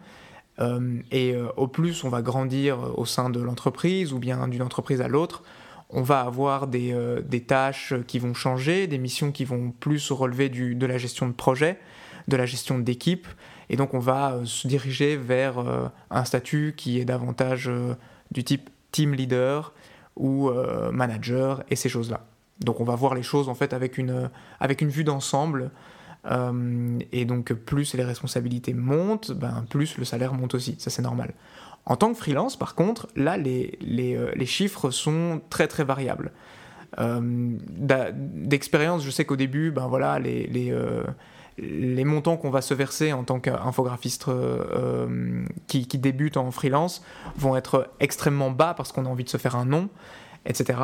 Euh, 0.59 0.99
et 1.11 1.35
au 1.55 1.67
plus 1.67 2.03
on 2.03 2.09
va 2.09 2.23
grandir 2.23 2.97
au 2.97 3.05
sein 3.05 3.29
de 3.29 3.39
l'entreprise 3.39 4.11
ou 4.11 4.17
bien 4.17 4.47
d'une 4.47 4.63
entreprise 4.63 5.01
à 5.01 5.07
l'autre, 5.07 5.43
on 5.91 6.01
va 6.01 6.21
avoir 6.21 6.65
des, 6.67 7.43
tâches 7.47 7.93
qui 8.07 8.17
vont 8.17 8.33
changer, 8.33 8.87
des 8.87 8.97
missions 8.97 9.31
qui 9.31 9.45
vont 9.45 9.71
plus 9.71 10.11
relever 10.11 10.49
de 10.49 10.85
la 10.85 10.97
gestion 10.97 11.27
de 11.27 11.33
projet, 11.33 11.79
de 12.27 12.35
la 12.35 12.47
gestion 12.47 12.79
d'équipe. 12.79 13.27
Et 13.69 13.75
donc 13.75 13.93
on 13.93 13.99
va 13.99 14.39
se 14.45 14.67
diriger 14.67 15.15
vers 15.15 15.63
un 16.09 16.25
statut 16.25 16.73
qui 16.75 16.99
est 16.99 17.05
davantage 17.05 17.69
du 18.31 18.43
type 18.43 18.71
team 18.91 19.13
leader, 19.13 19.73
ou 20.17 20.49
euh, 20.49 20.91
manager 20.91 21.63
et 21.69 21.75
ces 21.75 21.89
choses-là. 21.89 22.25
Donc 22.59 22.79
on 22.79 22.83
va 22.83 22.95
voir 22.95 23.13
les 23.13 23.23
choses 23.23 23.49
en 23.49 23.55
fait 23.55 23.73
avec 23.73 23.97
une, 23.97 24.29
avec 24.59 24.81
une 24.81 24.89
vue 24.89 25.03
d'ensemble. 25.03 25.71
Euh, 26.25 26.97
et 27.11 27.23
donc 27.23 27.53
plus 27.53 27.93
les 27.93 28.03
responsabilités 28.03 28.73
montent, 28.73 29.31
ben, 29.31 29.65
plus 29.69 29.97
le 29.97 30.03
salaire 30.03 30.33
monte 30.33 30.55
aussi, 30.55 30.75
ça 30.79 30.89
c'est 30.89 31.03
normal. 31.03 31.33
En 31.85 31.95
tant 31.95 32.11
que 32.11 32.17
freelance, 32.17 32.57
par 32.57 32.75
contre, 32.75 33.07
là 33.15 33.37
les, 33.37 33.77
les, 33.79 34.15
euh, 34.15 34.31
les 34.35 34.45
chiffres 34.45 34.89
sont 34.89 35.41
très 35.49 35.67
très 35.67 35.83
variables. 35.83 36.31
D'expérience, 36.97 39.03
je 39.03 39.11
sais 39.11 39.23
qu'au 39.23 39.35
début, 39.35 39.69
ben 39.69 39.87
voilà, 39.87 40.17
les, 40.17 40.47
les, 40.47 40.75
les 41.57 42.05
montants 42.05 42.37
qu'on 42.37 42.49
va 42.49 42.61
se 42.61 42.73
verser 42.73 43.13
en 43.13 43.23
tant 43.23 43.39
qu'infographiste 43.39 44.27
euh, 44.27 45.43
qui, 45.67 45.87
qui, 45.87 45.97
débute 45.97 46.37
en 46.37 46.51
freelance 46.51 47.03
vont 47.35 47.55
être 47.55 47.89
extrêmement 47.99 48.51
bas 48.51 48.73
parce 48.75 48.91
qu'on 48.91 49.05
a 49.05 49.09
envie 49.09 49.23
de 49.23 49.29
se 49.29 49.37
faire 49.37 49.55
un 49.55 49.65
nom, 49.65 49.89
etc. 50.45 50.79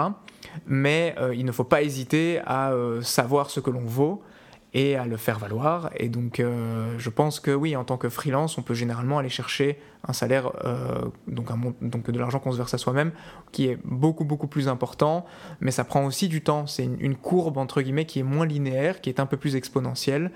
Mais 0.66 1.16
euh, 1.20 1.36
il 1.36 1.46
ne 1.46 1.52
faut 1.52 1.64
pas 1.64 1.84
hésiter 1.84 2.42
à 2.46 2.72
euh, 2.72 3.02
savoir 3.02 3.50
ce 3.52 3.60
que 3.60 3.70
l'on 3.70 3.86
vaut 3.86 4.24
et 4.76 4.96
à 4.96 5.06
le 5.06 5.18
faire 5.18 5.38
valoir. 5.38 5.92
Et 5.98 6.10
donc, 6.10 6.42
je 6.98 7.10
pense 7.12 7.40
que 7.40 7.52
oui, 7.52 7.76
en 7.76 7.84
tant 7.84 7.98
que 7.98 8.10
freelance, 8.10 8.58
on 8.58 8.64
peut 8.64 8.74
généralement 8.74 9.20
aller 9.20 9.30
chercher 9.30 9.80
un 10.08 10.14
salaire, 10.14 10.52
donc, 11.28 12.10
de 12.10 12.18
l'argent 12.18 12.40
qu'on 12.40 12.54
se 12.54 12.58
verse 12.58 12.74
à 12.74 12.80
soi-même, 12.80 13.12
qui 13.52 13.68
est 13.68 13.78
beaucoup, 13.84 14.26
beaucoup 14.26 14.48
plus 14.48 14.68
important, 14.68 15.28
mais 15.62 15.70
ça 15.70 15.84
prend 15.84 16.04
aussi 16.06 16.28
du 16.28 16.42
temps. 16.42 16.66
C'est 16.66 16.86
une, 16.86 17.16
courbe, 17.16 17.60
entre 17.60 17.84
guillemets, 17.84 18.06
qui 18.06 18.18
est 18.18 18.24
moins 18.24 18.48
linéaire, 18.48 19.00
qui 19.00 19.12
est 19.12 19.20
un 19.20 19.28
peu 19.28 19.38
plus 19.38 19.56
exponentielle. 19.56 20.32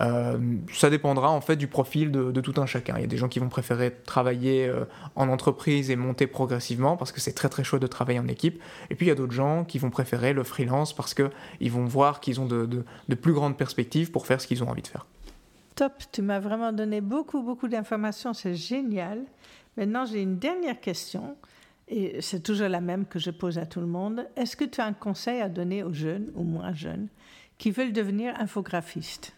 Euh, 0.00 0.38
ça 0.72 0.88
dépendra 0.88 1.30
en 1.30 1.40
fait 1.40 1.56
du 1.56 1.66
profil 1.66 2.10
de, 2.12 2.40
tout 2.40 2.60
un 2.60 2.66
chacun. 2.66 2.94
Il 2.96 3.00
y 3.00 3.04
a 3.04 3.08
des 3.08 3.16
gens 3.16 3.28
qui 3.28 3.38
vont 3.38 3.48
préférer 3.48 3.92
travailler 4.04 4.66
euh, 4.66 4.84
en 5.16 5.28
entreprise 5.28 5.90
et 5.90 5.96
monter 5.96 6.26
progressivement 6.26 6.96
parce 6.96 7.12
que 7.12 7.20
c'est 7.20 7.32
très 7.32 7.48
très 7.48 7.64
chouette 7.64 7.82
de 7.82 7.86
travailler 7.86 8.18
en 8.18 8.28
équipe. 8.28 8.62
Et 8.90 8.94
puis 8.94 9.06
il 9.06 9.08
y 9.08 9.12
a 9.12 9.14
d'autres 9.14 9.32
gens 9.32 9.64
qui 9.64 9.78
vont 9.78 9.90
préférer 9.90 10.32
le 10.32 10.44
freelance 10.44 10.94
parce 10.94 11.14
qu'ils 11.14 11.72
vont 11.72 11.84
voir 11.84 12.20
qu'ils 12.20 12.40
ont 12.40 12.46
de, 12.46 12.66
de, 12.66 13.14
plus 13.14 13.32
grandes 13.32 13.56
perspectives 13.56 14.10
pour 14.10 14.26
faire 14.26 14.40
ce 14.40 14.46
qu'ils 14.46 14.62
ont 14.62 14.68
envie 14.68 14.82
de 14.82 14.86
faire. 14.86 15.06
Top, 15.74 15.92
tu 16.12 16.22
m'as 16.22 16.40
vraiment 16.40 16.72
donné 16.72 17.00
beaucoup 17.00 17.42
beaucoup 17.42 17.68
d'informations, 17.68 18.32
c'est 18.32 18.54
génial. 18.54 19.24
Maintenant 19.76 20.04
j'ai 20.04 20.22
une 20.22 20.38
dernière 20.38 20.80
question. 20.80 21.36
Et 21.92 22.20
c'est 22.20 22.40
toujours 22.40 22.68
la 22.68 22.80
même 22.80 23.04
que 23.04 23.18
je 23.18 23.32
pose 23.32 23.58
à 23.58 23.66
tout 23.66 23.80
le 23.80 23.86
monde. 23.88 24.24
Est-ce 24.36 24.56
que 24.56 24.64
tu 24.64 24.80
as 24.80 24.86
un 24.86 24.92
conseil 24.92 25.40
à 25.40 25.48
donner 25.48 25.82
aux 25.82 25.92
jeunes 25.92 26.30
ou 26.36 26.44
moins 26.44 26.72
jeunes 26.72 27.08
qui 27.58 27.72
veulent 27.72 27.92
devenir 27.92 28.32
infographistes 28.38 29.34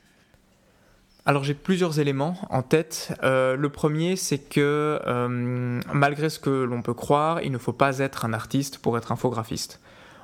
alors 1.25 1.45
j'ai 1.45 1.55
plusieurs 1.55 2.01
éléments 2.01 2.37
en 2.51 2.63
tête. 2.63 3.17
Euh, 3.23 3.55
le 3.57 3.69
premier, 3.69 4.17
c'est 4.17 4.39
que 4.39 5.01
euh, 5.07 5.81
malgré 5.93 6.29
ce 6.29 6.41
que 6.41 6.51
l'on 6.51 6.83
peut 6.83 6.95
croire, 6.95 7.43
il 7.43 7.53
ne 7.53 7.59
faut 7.59 7.73
pas 7.73 7.99
être 8.01 8.25
un 8.25 8.33
artiste 8.33 8.79
pour 8.79 8.99
être 8.99 9.13
infographiste. 9.13 9.81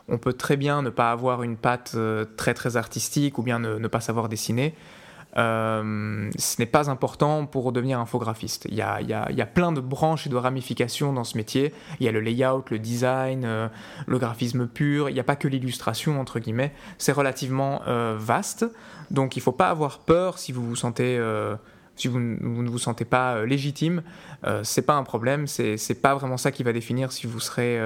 On 0.09 0.19
peut 0.19 0.33
très 0.33 0.57
bien 0.57 0.83
ne 0.83 0.91
pas 0.91 1.13
avoir 1.13 1.43
une 1.45 1.57
patte 1.57 1.93
euh, 1.95 2.25
très 2.37 2.53
très 2.55 2.77
artistique 2.77 3.39
ou 3.39 3.43
bien 3.43 3.61
ne 3.61 3.89
pas 3.89 4.01
savoir 4.01 4.29
dessiner. 4.29 4.75
Euh, 5.37 6.31
ce 6.38 6.57
n'est 6.59 6.67
pas 6.67 6.91
important 6.91 7.47
pour 7.47 7.71
devenir 7.73 8.01
infographiste. 8.01 8.67
Il 8.71 8.75
y, 8.75 8.83
a, 8.83 9.01
y 9.03 9.12
a, 9.12 9.31
y, 9.31 9.41
a, 9.41 9.47
plein 9.47 9.73
de 9.73 9.81
branches 9.81 10.27
et 10.27 10.31
de 10.31 10.37
ramifications 10.37 11.12
dans 11.12 11.25
ce 11.25 11.37
métier. 11.37 11.73
Il 12.01 12.07
y 12.07 12.09
a 12.09 12.12
le 12.12 12.21
layout, 12.21 12.64
le 12.71 12.79
design, 12.79 13.45
euh, 13.45 13.69
le 14.07 14.19
graphisme 14.19 14.67
pur. 14.67 15.11
Il 15.11 15.14
n'y 15.14 15.21
a 15.21 15.25
pas 15.25 15.37
que 15.37 15.47
l'illustration, 15.47 16.21
entre 16.21 16.38
guillemets. 16.38 16.73
C'est 16.97 17.12
relativement 17.12 17.83
euh, 17.87 18.17
vaste. 18.19 18.67
Donc 19.11 19.37
il 19.37 19.41
ne 19.41 19.43
faut 19.43 19.53
pas 19.53 19.69
avoir 19.69 20.01
peur 20.01 20.38
si 20.38 20.53
vous 20.53 20.67
vous 20.67 20.77
sentez... 20.77 21.21
si 21.97 22.09
vous, 22.09 22.19
ne 22.21 22.69
vous 22.69 22.79
sentez 22.79 23.05
pas 23.05 23.45
légitime, 23.45 24.03
c'est 24.62 24.83
pas 24.83 24.95
un 24.95 25.03
problème, 25.03 25.47
c'est 25.47 26.01
pas 26.01 26.14
vraiment 26.14 26.37
ça 26.37 26.53
qui 26.53 26.62
va 26.62 26.73
définir 26.73 27.11
si 27.11 27.27
vous 27.27 27.41
serez 27.41 27.81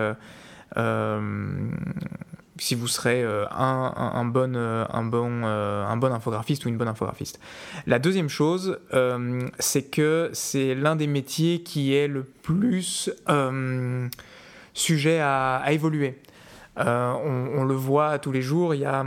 si 2.62 2.76
vous 2.76 2.86
serez 2.86 3.24
euh, 3.24 3.44
un, 3.50 4.24
bon, 4.24 4.54
euh, 4.54 4.84
un, 4.88 5.02
bon, 5.02 5.42
euh, 5.44 5.84
un 5.84 5.96
bon 5.96 6.12
infographiste 6.12 6.64
ou 6.64 6.68
une 6.68 6.76
bonne 6.76 6.86
infographiste. 6.86 7.40
La 7.88 7.98
deuxième 7.98 8.28
chose, 8.28 8.78
c'est 9.58 9.90
que 9.90 10.30
c'est 10.32 10.76
l'un 10.76 10.94
des 10.94 11.08
métiers 11.08 11.62
qui 11.62 11.92
est 11.92 12.06
le 12.06 12.22
plus 12.22 13.10
sujet 14.74 15.18
à, 15.20 15.64
évoluer. 15.70 16.20
On, 16.76 17.64
le 17.64 17.74
voit 17.74 18.20
tous 18.20 18.32
les 18.32 18.42
jours, 18.42 18.74
il 18.74 18.82
y 18.82 18.84
a... 18.84 19.04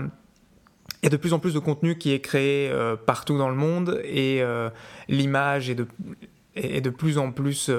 Y 1.03 1.07
a 1.07 1.09
de 1.09 1.17
plus 1.17 1.33
en 1.33 1.39
plus 1.39 1.53
de 1.53 1.59
contenu 1.59 1.99
qui 1.99 2.13
est 2.13 2.19
créé 2.19 2.73
partout 3.05 3.37
dans 3.37 3.49
le 3.49 3.55
monde 3.55 4.01
et 4.03 4.43
l'image 5.07 5.69
est 5.69 5.75
de, 5.75 5.87
est 6.55 6.81
de 6.81 6.89
plus 6.89 7.17
en 7.17 7.31
plus 7.31 7.71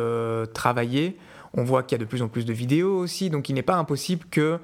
travaillée. 0.55 1.19
On 1.59 1.65
voit 1.65 1.83
qu'il 1.83 1.97
y 1.97 2.01
a 2.01 2.05
de 2.05 2.09
plus 2.09 2.21
en 2.21 2.29
plus 2.29 2.45
de 2.45 2.53
vidéos 2.53 2.99
aussi, 2.99 3.31
donc 3.31 3.49
il 3.49 3.55
n'est 3.55 3.63
pas 3.63 3.77
impossible 3.77 4.27
que 4.31 4.59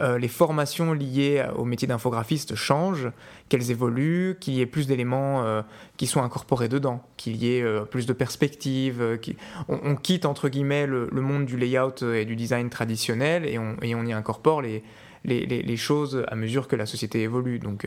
euh, 0.00 0.16
les 0.18 0.28
formations 0.28 0.94
liées 0.94 1.44
au 1.56 1.66
métier 1.66 1.86
d'infographiste 1.86 2.54
changent, 2.54 3.10
qu'elles 3.50 3.70
évoluent, 3.70 4.36
qu'il 4.40 4.54
y 4.54 4.62
ait 4.62 4.66
plus 4.66 4.86
d'éléments 4.86 5.44
euh, 5.44 5.60
qui 5.98 6.06
soient 6.06 6.22
incorporés 6.22 6.68
dedans, 6.68 7.02
qu'il 7.18 7.36
y 7.36 7.54
ait 7.54 7.62
euh, 7.62 7.82
plus 7.82 8.06
de 8.06 8.14
perspectives. 8.14 9.18
On, 9.68 9.94
quitte 9.96 10.24
entre 10.24 10.48
guillemets 10.48 10.86
le, 10.86 11.08
monde 11.12 11.44
du 11.44 11.58
layout 11.58 12.02
et 12.02 12.24
du 12.24 12.34
design 12.34 12.70
traditionnel 12.70 13.44
et 13.44 13.58
on, 13.58 13.76
y 13.82 14.12
incorpore 14.12 14.62
les, 14.62 14.82
les, 15.24 15.76
choses 15.76 16.24
à 16.28 16.34
mesure 16.34 16.66
que 16.66 16.76
la 16.76 16.86
société 16.86 17.22
évolue. 17.22 17.58
Donc 17.58 17.86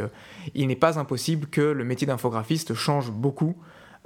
il 0.53 0.67
n'est 0.67 0.75
pas 0.75 0.99
impossible 0.99 1.47
que 1.47 1.61
le 1.61 1.83
métier 1.83 2.05
d'infographiste 2.05 2.75
change 2.75 3.09
beaucoup 3.09 3.55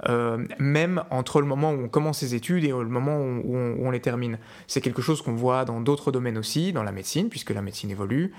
euh, 0.08 0.44
même 0.58 1.02
entre 1.10 1.40
le 1.40 1.46
moment 1.46 1.72
où 1.72 1.84
on 1.84 1.88
commence 1.88 2.18
ses 2.18 2.34
études 2.34 2.64
et 2.64 2.68
le 2.68 2.84
moment 2.84 3.18
où, 3.18 3.56
on, 3.56 3.90
les 3.90 4.00
termine. 4.00 4.38
C'est 4.66 4.82
quelque 4.82 5.00
chose 5.00 5.22
qu'on 5.22 5.34
voit 5.34 5.64
dans 5.64 5.80
d'autres 5.80 6.12
domaines 6.12 6.36
aussi, 6.36 6.72
dans 6.72 6.82
la 6.82 6.92
médecine, 6.92 7.30
puisque 7.30 7.50
la 7.50 7.62
médecine 7.62 7.90
évolue, 7.90 8.34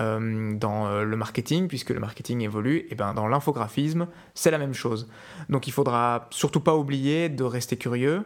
euh, 0.00 0.52
dans 0.54 0.86
euh, 0.86 1.04
le 1.04 1.16
marketing, 1.16 1.66
puisque 1.66 1.90
le 1.90 2.00
marketing 2.00 2.42
évolue, 2.42 2.86
et 2.90 2.94
ben 2.94 3.14
dans 3.14 3.26
l'infographisme, 3.26 4.06
c'est 4.34 4.50
la 4.50 4.58
même 4.58 4.74
chose. 4.74 5.08
Donc 5.48 5.66
il 5.66 5.72
faudra 5.72 6.26
surtout 6.30 6.60
pas 6.60 6.76
oublier 6.76 7.30
de 7.30 7.44
rester 7.44 7.76
curieux 7.76 8.24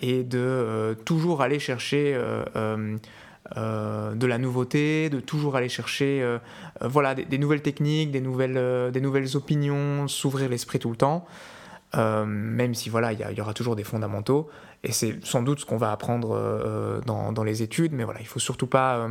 et 0.00 0.22
de 0.22 0.96
toujours 1.04 1.42
aller 1.42 1.58
chercher 1.58 2.16
de 2.54 4.26
la 4.26 4.38
nouveauté, 4.38 5.10
de 5.10 5.18
toujours 5.18 5.56
aller 5.56 5.68
chercher 5.68 6.24
voilà, 6.80 7.16
des, 7.16 7.24
des, 7.24 7.36
nouvelles 7.36 7.60
techniques, 7.60 8.12
des 8.12 8.20
nouvelles, 8.20 8.92
des 8.92 9.00
nouvelles 9.00 9.36
opinions, 9.36 10.06
s'ouvrir 10.06 10.48
l'esprit 10.48 10.78
tout 10.78 10.90
le 10.90 10.96
temps. 10.96 11.26
Euh, 11.96 12.24
même 12.24 12.74
si 12.74 12.88
voilà, 12.88 13.12
il 13.12 13.36
y, 13.36 13.40
aura 13.40 13.54
toujours 13.54 13.76
des 13.76 13.84
fondamentaux, 13.84 14.48
et 14.84 14.92
c'est 14.92 15.24
sans 15.24 15.42
doute 15.42 15.60
ce 15.60 15.66
qu'on 15.66 15.76
va 15.76 15.90
apprendre 15.90 16.36
euh, 16.36 17.00
dans, 17.00 17.42
les 17.42 17.62
études, 17.62 17.92
mais 17.92 18.04
voilà, 18.04 18.20
il 18.20 18.26
faut 18.26 18.38
surtout 18.38 18.68
pas, 18.68 19.08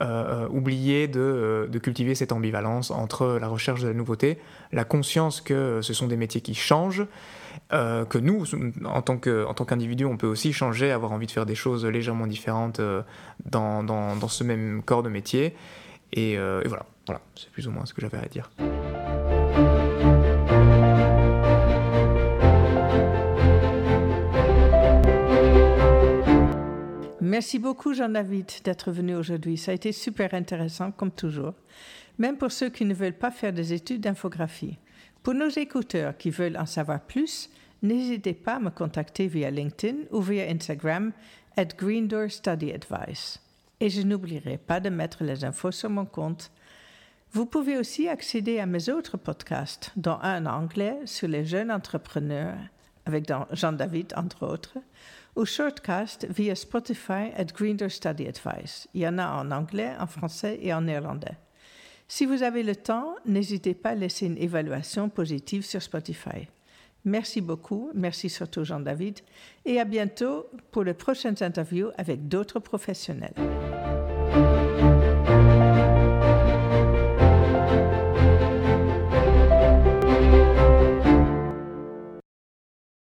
euh, 0.00 0.48
oublier 0.48 1.06
de, 1.06 1.68
cultiver 1.80 2.14
cette 2.14 2.32
ambivalence 2.32 2.90
entre 2.90 3.38
la 3.40 3.46
recherche 3.46 3.82
de 3.82 3.88
la 3.88 3.94
nouveauté, 3.94 4.38
la 4.72 4.84
conscience 4.84 5.40
que 5.40 5.80
ce 5.82 5.94
sont 5.94 6.08
des 6.08 6.16
métiers 6.16 6.40
qui 6.40 6.54
changent, 6.54 7.06
que 7.70 8.18
nous, 8.18 8.44
en 8.84 9.02
tant 9.02 9.16
qu'individu, 9.18 10.04
on 10.04 10.16
peut 10.16 10.26
aussi 10.26 10.52
changer, 10.52 10.90
avoir 10.90 11.12
envie 11.12 11.26
de 11.26 11.32
faire 11.32 11.46
des 11.46 11.54
choses 11.54 11.86
légèrement 11.86 12.26
différentes 12.26 12.80
dans, 13.44 14.28
ce 14.28 14.44
même 14.44 14.82
corps 14.84 15.02
de 15.04 15.08
métier. 15.08 15.54
Et, 16.12 16.36
voilà 16.66 16.86
c'est 17.36 17.50
plus 17.50 17.68
ou 17.68 17.70
moins 17.70 17.86
ce 17.86 17.94
que 17.94 18.00
j'avais 18.00 18.18
à 18.18 18.26
dire. 18.26 18.50
Merci 27.36 27.58
beaucoup, 27.58 27.92
Jean-David, 27.92 28.50
d'être 28.64 28.90
venu 28.90 29.14
aujourd'hui. 29.14 29.58
Ça 29.58 29.70
a 29.70 29.74
été 29.74 29.92
super 29.92 30.32
intéressant, 30.32 30.90
comme 30.90 31.10
toujours, 31.10 31.52
même 32.16 32.38
pour 32.38 32.50
ceux 32.50 32.70
qui 32.70 32.86
ne 32.86 32.94
veulent 32.94 33.12
pas 33.12 33.30
faire 33.30 33.52
des 33.52 33.74
études 33.74 34.00
d'infographie. 34.00 34.78
Pour 35.22 35.34
nos 35.34 35.50
écouteurs 35.50 36.16
qui 36.16 36.30
veulent 36.30 36.56
en 36.56 36.64
savoir 36.64 36.98
plus, 36.98 37.50
n'hésitez 37.82 38.32
pas 38.32 38.54
à 38.54 38.58
me 38.58 38.70
contacter 38.70 39.26
via 39.26 39.50
LinkedIn 39.50 40.04
ou 40.12 40.22
via 40.22 40.48
Instagram 40.48 41.12
at 41.58 41.66
Green 41.76 42.08
Door 42.08 42.30
Study 42.30 42.72
Advice. 42.72 43.38
Et 43.80 43.90
je 43.90 44.00
n'oublierai 44.00 44.56
pas 44.56 44.80
de 44.80 44.88
mettre 44.88 45.22
les 45.22 45.44
infos 45.44 45.72
sur 45.72 45.90
mon 45.90 46.06
compte. 46.06 46.50
Vous 47.32 47.44
pouvez 47.44 47.76
aussi 47.76 48.08
accéder 48.08 48.60
à 48.60 48.64
mes 48.64 48.88
autres 48.88 49.18
podcasts, 49.18 49.92
dont 49.94 50.18
un 50.22 50.46
en 50.46 50.62
anglais 50.62 50.96
sur 51.04 51.28
les 51.28 51.44
jeunes 51.44 51.70
entrepreneurs, 51.70 52.56
avec 53.04 53.30
Jean-David 53.52 54.14
entre 54.16 54.46
autres, 54.46 54.78
ou 55.36 55.44
shortcast 55.44 56.26
via 56.30 56.54
Spotify 56.54 57.32
at 57.36 57.52
Greener 57.54 57.88
Study 57.88 58.26
Advice. 58.26 58.88
Il 58.94 59.02
y 59.02 59.08
en 59.08 59.18
a 59.18 59.28
en 59.28 59.50
anglais, 59.52 59.92
en 60.00 60.06
français 60.06 60.58
et 60.62 60.72
en 60.72 60.80
néerlandais. 60.80 61.36
Si 62.08 62.24
vous 62.24 62.42
avez 62.42 62.62
le 62.62 62.74
temps, 62.74 63.16
n'hésitez 63.26 63.74
pas 63.74 63.90
à 63.90 63.94
laisser 63.94 64.26
une 64.26 64.38
évaluation 64.38 65.08
positive 65.08 65.64
sur 65.64 65.82
Spotify. 65.82 66.48
Merci 67.04 67.40
beaucoup, 67.40 67.90
merci 67.94 68.28
surtout 68.28 68.64
Jean-David, 68.64 69.20
et 69.64 69.78
à 69.78 69.84
bientôt 69.84 70.46
pour 70.72 70.82
les 70.82 70.94
prochaines 70.94 71.40
interviews 71.40 71.90
avec 71.96 72.26
d'autres 72.26 72.58
professionnels. 72.58 73.34